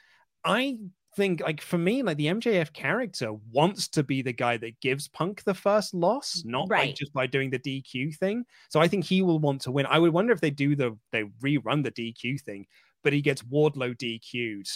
[0.43, 0.77] I
[1.15, 5.07] think, like for me, like the MJF character wants to be the guy that gives
[5.07, 6.95] Punk the first loss, not like Right.
[6.95, 8.43] just by doing the DQ thing.
[8.69, 9.85] So I think he will want to win.
[9.85, 12.65] I would wonder if they do the they rerun the DQ thing,
[13.03, 14.69] but he gets Wardlow DQ'd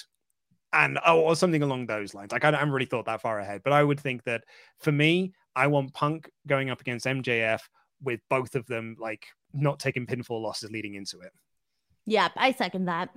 [0.74, 2.32] and oh, or something along those lines.
[2.32, 4.44] Like I haven't really thought that far ahead, but I would think that
[4.80, 7.62] for me, I want Punk going up against MJF
[8.04, 11.32] with both of them like not taking pinfall losses leading into it.
[12.08, 13.10] Yep, I second that.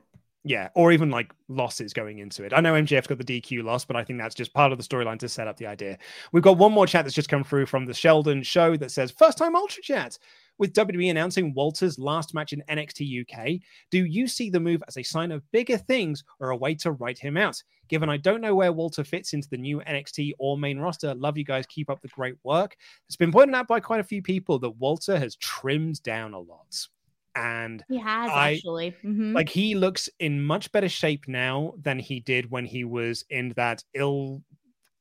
[0.42, 2.52] Yeah, or even like losses going into it.
[2.54, 4.84] I know MJF's got the DQ loss, but I think that's just part of the
[4.84, 5.98] storyline to set up the idea.
[6.32, 9.10] We've got one more chat that's just come through from the Sheldon show that says
[9.10, 10.18] first time Ultra Chat.
[10.58, 13.60] With WWE announcing Walter's last match in NXT UK,
[13.90, 16.92] do you see the move as a sign of bigger things or a way to
[16.92, 17.62] write him out?
[17.88, 21.38] Given I don't know where Walter fits into the new NXT or main roster, love
[21.38, 21.66] you guys.
[21.66, 22.76] Keep up the great work.
[23.08, 26.40] It's been pointed out by quite a few people that Walter has trimmed down a
[26.40, 26.88] lot
[27.34, 29.34] and he has I, actually mm-hmm.
[29.34, 33.52] like he looks in much better shape now than he did when he was in
[33.56, 34.42] that ill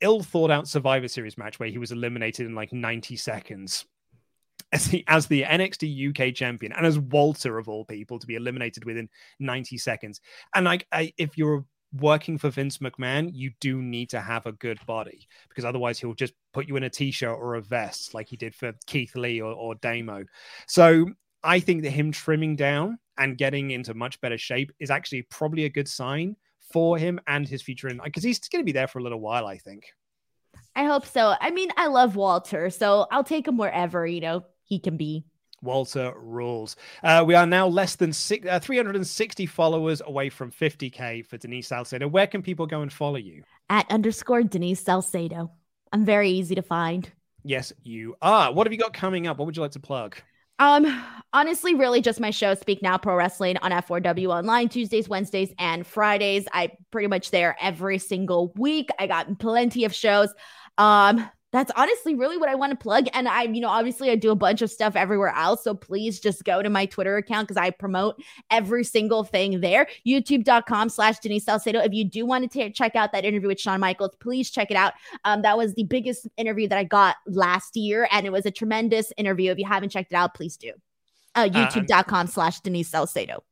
[0.02, 3.86] ill thought out survivor series match where he was eliminated in like 90 seconds
[4.72, 8.36] as the as the NXT UK champion and as Walter of all people to be
[8.36, 10.22] eliminated within 90 seconds
[10.54, 14.52] and like I, if you're working for Vince McMahon, you do need to have a
[14.52, 18.28] good body because otherwise he'll just put you in a t-shirt or a vest like
[18.28, 20.24] he did for Keith Lee or, or Damo.
[20.68, 21.08] So
[21.44, 25.66] I think that him trimming down and getting into much better shape is actually probably
[25.66, 26.36] a good sign
[26.72, 29.20] for him and his future in because he's going to be there for a little
[29.20, 29.86] while, I think.
[30.76, 31.36] I hope so.
[31.40, 35.26] I mean, I love Walter, so I'll take him wherever, you know, he can be.
[35.62, 36.78] Walter rules.
[37.04, 41.68] Uh, we are now less than six, uh, 360 followers away from 50k for Denise
[41.68, 42.08] Salcedo.
[42.08, 43.44] Where can people go and follow you?
[43.70, 45.52] At underscore Denise Salcedo.
[45.92, 47.10] I'm very easy to find.
[47.44, 48.54] Yes, you are.
[48.54, 49.38] What have you got coming up?
[49.38, 50.18] What would you like to plug?
[50.60, 51.04] Um,
[51.34, 55.88] honestly, really just my show, Speak Now Pro Wrestling on F4W Online, Tuesdays, Wednesdays, and
[55.88, 56.48] Fridays.
[56.54, 58.90] I pretty much there every single week.
[59.00, 60.34] I got plenty of shows.
[60.78, 63.08] Um, that's honestly really what I want to plug.
[63.14, 65.64] And I, you know, obviously I do a bunch of stuff everywhere else.
[65.64, 68.22] So please just go to my Twitter account because I promote
[68.52, 69.88] every single thing there.
[70.06, 71.80] YouTube.com slash Denise Salcedo.
[71.80, 74.70] If you do want to t- check out that interview with Shawn Michaels, please check
[74.70, 74.94] it out.
[75.26, 78.08] Um, that was the biggest interview that I got last year.
[78.12, 79.52] And it was a tremendous interview.
[79.52, 80.74] If you haven't checked it out, please do.
[81.34, 83.44] Uh, YouTube.com slash Denise Salcedo.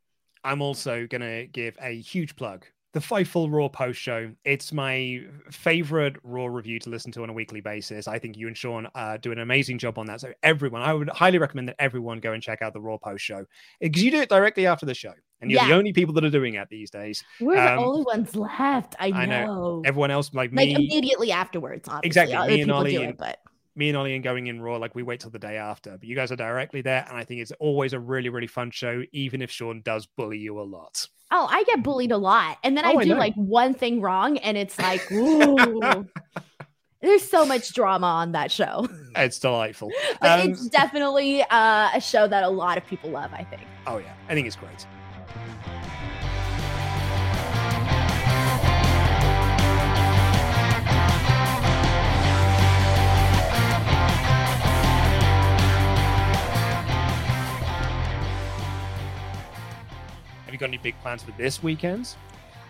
[0.44, 4.32] I'm also going to give a huge plug the Fightful Raw post show.
[4.46, 8.08] It's my favorite Raw review to listen to on a weekly basis.
[8.08, 10.22] I think you and Sean uh, do an amazing job on that.
[10.22, 13.24] So everyone, I would highly recommend that everyone go and check out the Raw post
[13.24, 13.46] show
[13.80, 15.68] because you do it directly after the show, and you're yeah.
[15.68, 17.24] the only people that are doing it these days.
[17.40, 18.96] We're um, the only ones left.
[19.00, 19.18] I know.
[19.18, 19.82] I know.
[19.86, 21.88] Everyone else, like me, like immediately afterwards.
[21.88, 22.08] Obviously.
[22.08, 22.36] Exactly.
[22.36, 23.40] Other me and Ollie, it, but
[23.76, 25.92] me and Ollie and going in raw, like we wait till the day after.
[25.92, 28.72] But you guys are directly there, and I think it's always a really, really fun
[28.72, 31.08] show, even if Sean does bully you a lot.
[31.30, 32.58] Oh, I get bullied a lot.
[32.64, 36.06] And then oh, I do I like one thing wrong, and it's like, ooh.
[37.02, 38.88] There's so much drama on that show.
[39.16, 39.92] It's delightful.
[40.20, 43.62] but um, it's definitely uh, a show that a lot of people love, I think.
[43.86, 44.14] Oh, yeah.
[44.30, 44.86] I think it's great.
[60.58, 62.16] You got any big plans for this weekend?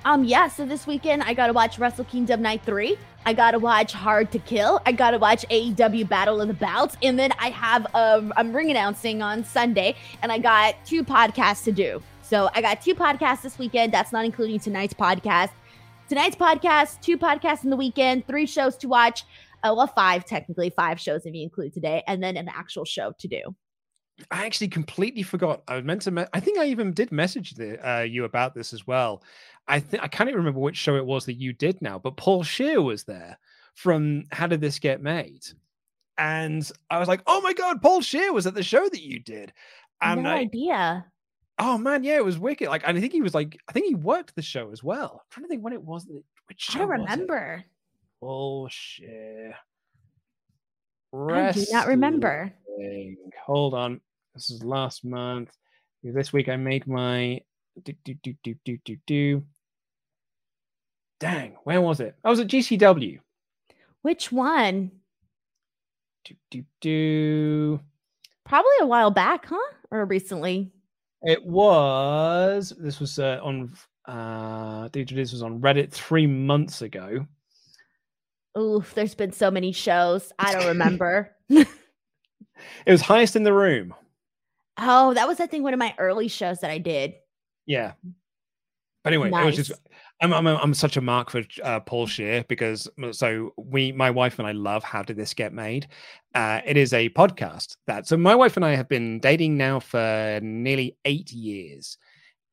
[0.04, 2.98] Um, yeah, so this weekend I gotta watch Wrestle Kingdom Night 3.
[3.26, 4.82] I gotta watch Hard to Kill.
[4.86, 6.98] I gotta watch AEW Battle of the Belts.
[7.02, 11.64] And then I have a I'm ring announcing on Sunday, and I got two podcasts
[11.66, 12.02] to do.
[12.22, 13.94] So I got two podcasts this weekend.
[13.94, 15.52] That's not including tonight's podcast.
[16.10, 19.24] Tonight's podcast, two podcasts in the weekend, three shows to watch.
[19.64, 23.14] Uh, well, five technically, five shows if you include today, and then an actual show
[23.20, 23.56] to do.
[24.32, 25.62] I actually completely forgot.
[25.68, 26.12] I meant to.
[26.12, 29.24] Me- I think I even did message the, uh, you about this as well.
[29.68, 32.18] I think I can't even remember which show it was that you did now, but
[32.18, 33.38] Paul Scheer was there
[33.76, 35.46] from How Did This Get Made?
[36.18, 39.20] And I was like, oh my god, Paul Scheer was at the show that you
[39.20, 39.54] did.
[40.02, 41.06] And no I, idea.
[41.60, 42.70] Oh man, yeah, it was wicked.
[42.70, 45.22] Like, and I think he was like, I think he worked the show as well.
[45.24, 46.08] I'm trying to think when it was.
[46.48, 47.64] Which show I don't remember.
[48.20, 49.56] Paul Scheer.
[51.14, 52.54] I do not remember.
[53.46, 54.02] Hold on.
[54.38, 55.50] This is last month.
[56.04, 57.42] This week I made my
[57.84, 59.44] do do do do do do do.
[61.20, 62.14] Dang, where was it?
[62.24, 63.18] I was at GCW.
[64.04, 64.92] Which one?
[66.24, 67.80] Do do do.
[68.46, 69.74] Probably a while back, huh?
[69.90, 70.72] Or recently?
[71.24, 72.74] It was.
[72.78, 73.74] This was uh, on.
[74.06, 77.26] Uh, this was on Reddit three months ago.
[78.56, 80.32] Oof, there's been so many shows.
[80.38, 81.36] I don't remember.
[81.50, 81.68] it
[82.86, 83.96] was highest in the room.
[84.78, 87.16] Oh, that was I think one of my early shows that I did.
[87.66, 87.94] Yeah.
[89.04, 89.44] But anyway, nice.
[89.44, 89.72] it was just
[90.20, 94.40] I'm I'm I'm such a mark for uh, Paul Scheer because so we my wife
[94.40, 95.88] and I love How Did This Get Made.
[96.34, 99.80] Uh, it is a podcast that so my wife and I have been dating now
[99.80, 101.98] for nearly eight years,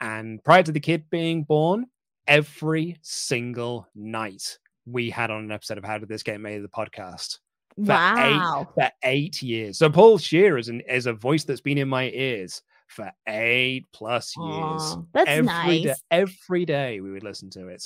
[0.00, 1.86] and prior to the kid being born,
[2.26, 6.68] every single night we had on an episode of How Did This Get Made the
[6.68, 7.38] podcast
[7.76, 8.60] for wow.
[8.60, 9.78] eight for eight years.
[9.78, 13.86] So Paul Scheer is an is a voice that's been in my ears for eight
[13.92, 14.82] plus years.
[14.82, 16.02] Aw, that's every day- nice.
[16.10, 17.84] every day we would listen to it.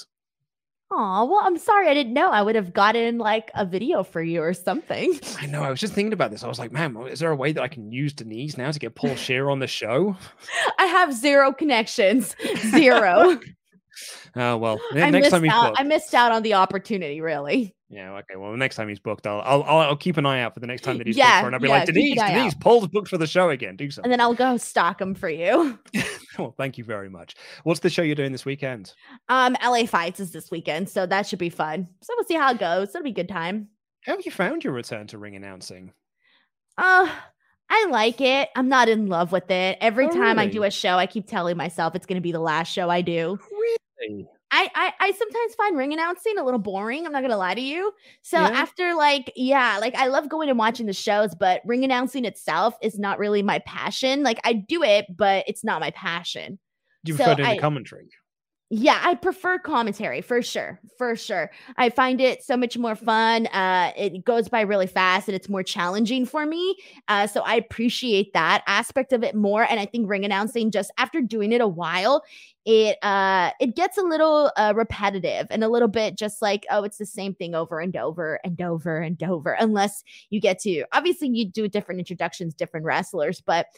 [0.91, 1.87] Oh, well, I'm sorry.
[1.89, 2.31] I didn't know.
[2.31, 5.21] I would have gotten like a video for you or something.
[5.39, 5.63] I know.
[5.63, 6.43] I was just thinking about this.
[6.43, 8.79] I was like, man, is there a way that I can use Denise now to
[8.79, 10.17] get Paul Scheer on the show?
[10.79, 12.35] I have zero connections.
[12.71, 13.39] Zero.
[14.37, 15.75] Oh well, I next time he's out.
[15.77, 17.75] I missed out on the opportunity, really.
[17.91, 18.37] Yeah, okay.
[18.37, 20.61] Well, the next time he's booked, I'll I'll, I'll, I'll keep an eye out for
[20.61, 22.55] the next time that he's Yeah, booked for, and I'll be yeah, like, Denise, Denise.
[22.55, 23.77] Paul's booked for the show again.
[23.77, 24.05] Do something.
[24.05, 25.79] And then I'll go stock them for you.
[26.39, 27.35] well, thank you very much.
[27.65, 28.93] What's the show you're doing this weekend?
[29.31, 31.89] Um, LA Fights is this weekend, so that should be fun.
[32.03, 32.91] So we'll see how it goes.
[32.91, 33.69] It'll be a good time.
[34.05, 35.93] How have you found your return to ring announcing?
[36.77, 37.09] Uh,
[37.71, 38.49] I like it.
[38.57, 39.79] I'm not in love with it.
[39.81, 42.33] Every Oh, time I do a show, I keep telling myself it's going to be
[42.33, 43.39] the last show I do.
[43.51, 44.29] Really?
[44.51, 47.05] I, I I sometimes find ring announcing a little boring.
[47.07, 47.93] I'm not gonna lie to you.
[48.23, 48.49] So Yeah?
[48.49, 52.75] after like yeah, like I love going and watching the shows, but ring announcing itself
[52.83, 54.23] is not really my passion.
[54.23, 56.59] Like I do it, but it's not my passion.
[57.05, 58.09] Do you So prefer doing I- the commentary?
[58.71, 60.79] Yeah, I prefer commentary for sure.
[60.99, 61.51] For sure.
[61.79, 63.47] I find it so much more fun.
[63.47, 66.77] Uh it goes by really fast and it's more challenging for me.
[67.09, 70.91] Uh so I appreciate that aspect of it more and I think ring announcing just
[70.99, 72.23] after doing it a while,
[72.71, 76.85] it uh it gets a little uh repetitive and a little bit just like oh
[76.85, 80.85] it's the same thing over and over and over and over unless you get to
[80.93, 83.69] obviously you do different introductions different wrestlers but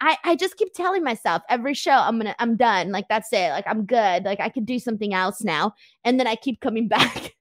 [0.00, 3.50] I, I just keep telling myself every show I'm gonna I'm done like that's it
[3.50, 5.74] like I'm good like I could do something else now
[6.04, 7.36] and then I keep coming back.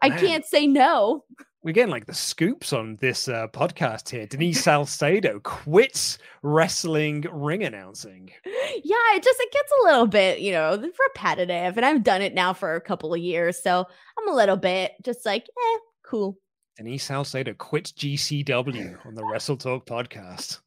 [0.00, 1.24] I can't say no.
[1.62, 4.26] We're getting like the scoops on this uh, podcast here.
[4.26, 8.30] Denise Salcedo quits wrestling ring announcing.
[8.44, 10.76] Yeah, it just it gets a little bit you know
[11.08, 13.84] repetitive, and I've done it now for a couple of years, so
[14.18, 16.38] I'm a little bit just like eh, cool.
[16.76, 20.60] Denise Salcedo quits GCW on the Wrestle Talk podcast.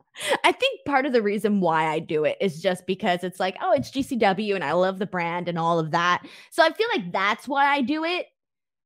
[0.43, 3.55] I think part of the reason why I do it is just because it's like,
[3.61, 6.23] oh, it's GCW and I love the brand and all of that.
[6.51, 8.25] So I feel like that's why I do it.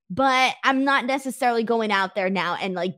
[0.10, 2.96] But I'm not necessarily going out there now and like,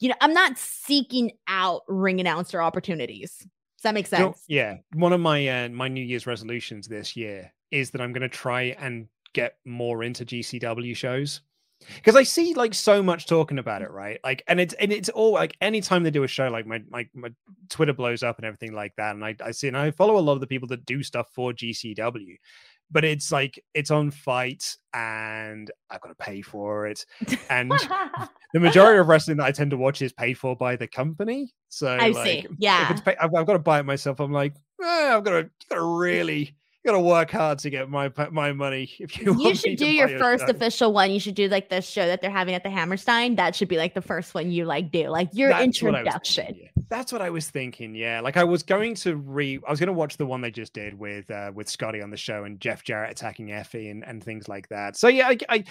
[0.00, 3.36] you know, I'm not seeking out ring announcer opportunities.
[3.38, 4.44] Does that make You know, sense?
[4.48, 8.22] yeah, one of my uh, my New Year's resolutions this year is that I'm going
[8.22, 11.42] to try and get more into GCW shows
[11.96, 14.18] because I see like so much talking about it, right?
[14.24, 17.06] Like, and it's and it's all like anytime they do a show, like my my
[17.14, 17.28] my
[17.68, 20.20] Twitter blows up and everything like that, and I I see and I follow a
[20.20, 22.36] lot of the people that do stuff for GCW.
[22.90, 27.04] But it's like it's on FITE and I've got to pay for it.
[27.50, 27.70] And
[28.52, 31.52] the majority of wrestling that I tend to watch is paid for by the company.
[31.68, 32.38] So I like, see.
[32.38, 32.90] if Yeah.
[32.92, 34.20] it's pay, I've, I've got to buy it myself.
[34.20, 36.56] I'm like, eh, I've got to, got to really,
[36.86, 38.90] got to work hard to get my my money.
[38.98, 41.10] If you, want You should do your first official one.
[41.10, 43.36] You should do like the show that they're having at the Hammerstein.
[43.36, 46.46] That should be like the first one you like do, like your That's what introduction.
[46.46, 46.82] thinking, yeah.
[46.88, 47.94] That's what I was thinking.
[47.94, 50.50] Yeah, like I was going to re, I was going to watch the one they
[50.50, 54.04] just did with uh, with Scotty on the show and Jeff Jarrett attacking Effy and,
[54.04, 54.96] and things like that.
[54.96, 55.64] So yeah, I, I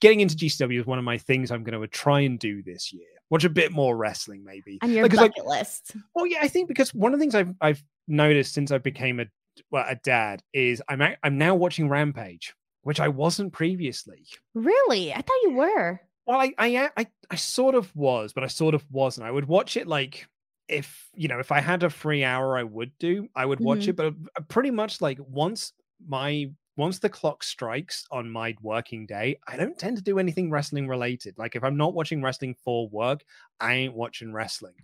[0.00, 2.92] getting into GCW is one of my things I'm going to try and do this
[2.92, 3.06] year.
[3.30, 4.78] Watch a bit more wrestling, maybe.
[4.82, 5.96] On your Because, like, bucket list.
[6.14, 9.20] Well, yeah, I think because one of the things I've I've noticed since I became
[9.20, 9.26] a
[9.70, 14.26] well, a dad is I'm I'm now watching Rampage, which I wasn't previously.
[14.54, 15.12] Really?
[15.12, 16.00] I thought you were.
[16.26, 19.26] Well, I, I I I sort of was, but I sort of wasn't.
[19.26, 20.28] I would watch it like
[20.68, 23.28] if you know if I had a free hour, I would do.
[23.34, 23.88] I would watch Mhm.
[23.88, 24.06] it, but
[24.36, 25.72] uh, pretty much like once
[26.06, 30.48] my once the clock strikes on my working day, I don't tend to do anything
[30.48, 31.36] wrestling related.
[31.36, 33.24] Like if I'm not watching wrestling for work,
[33.58, 34.74] I ain't watching wrestling.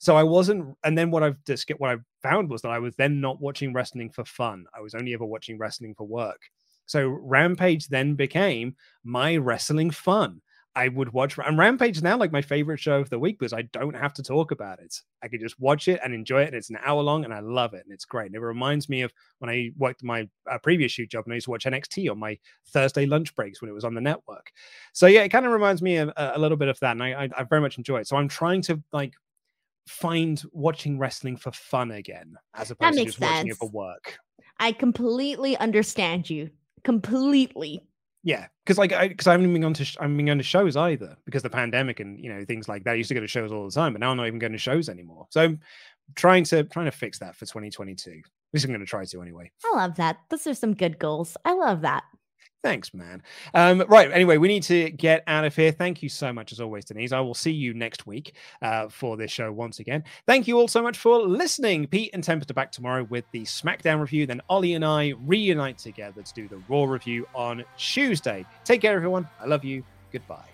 [0.00, 2.96] So I wasn't, and then what I've just what I found was that I was
[2.96, 4.66] then not watching wrestling for fun.
[4.76, 6.42] I was only ever watching wrestling for work.
[6.86, 8.74] So Rampage then became
[9.04, 10.42] my wrestling fun.
[10.76, 13.62] I would watch and Rampage now like my favorite show of the week because I
[13.62, 14.94] don't have to talk about it.
[15.22, 16.48] I can just watch it and enjoy it.
[16.48, 18.26] And it's an hour long and I love it and it's great.
[18.26, 21.36] And it reminds me of when I worked my uh, previous shoot job and I
[21.36, 22.36] used to watch NXT on my
[22.68, 24.50] Thursday lunch breaks when it was on the network.
[24.92, 27.02] So yeah, it kind of reminds me of a, a little bit of that, and
[27.02, 28.08] I, I, I very much enjoy it.
[28.08, 29.14] So I'm trying to like
[29.86, 34.18] find watching wrestling for fun again, as opposed to just watching it for work.
[34.58, 36.50] I completely understand you.
[36.84, 37.82] Completely.
[38.24, 40.38] Yeah, because like I because I haven't been going to sh- I haven't been going
[40.38, 42.92] to shows either because the pandemic and you know things like that.
[42.92, 44.52] I used to go to shows all the time, but now I'm not even going
[44.52, 45.26] to shows anymore.
[45.28, 45.60] So I'm
[46.16, 48.10] trying to trying to fix that for 2022.
[48.10, 48.16] At
[48.54, 49.50] least I'm going to try to anyway.
[49.64, 50.16] I love that.
[50.30, 51.36] Those are some good goals.
[51.44, 52.04] I love that.
[52.64, 53.22] Thanks, man.
[53.52, 54.10] Um, right.
[54.10, 55.70] Anyway, we need to get out of here.
[55.70, 57.12] Thank you so much, as always, Denise.
[57.12, 60.02] I will see you next week uh, for this show once again.
[60.26, 61.86] Thank you all so much for listening.
[61.86, 64.26] Pete and Tempest are back tomorrow with the SmackDown review.
[64.26, 68.46] Then Ollie and I reunite together to do the Raw review on Tuesday.
[68.64, 69.28] Take care, everyone.
[69.38, 69.84] I love you.
[70.10, 70.53] Goodbye.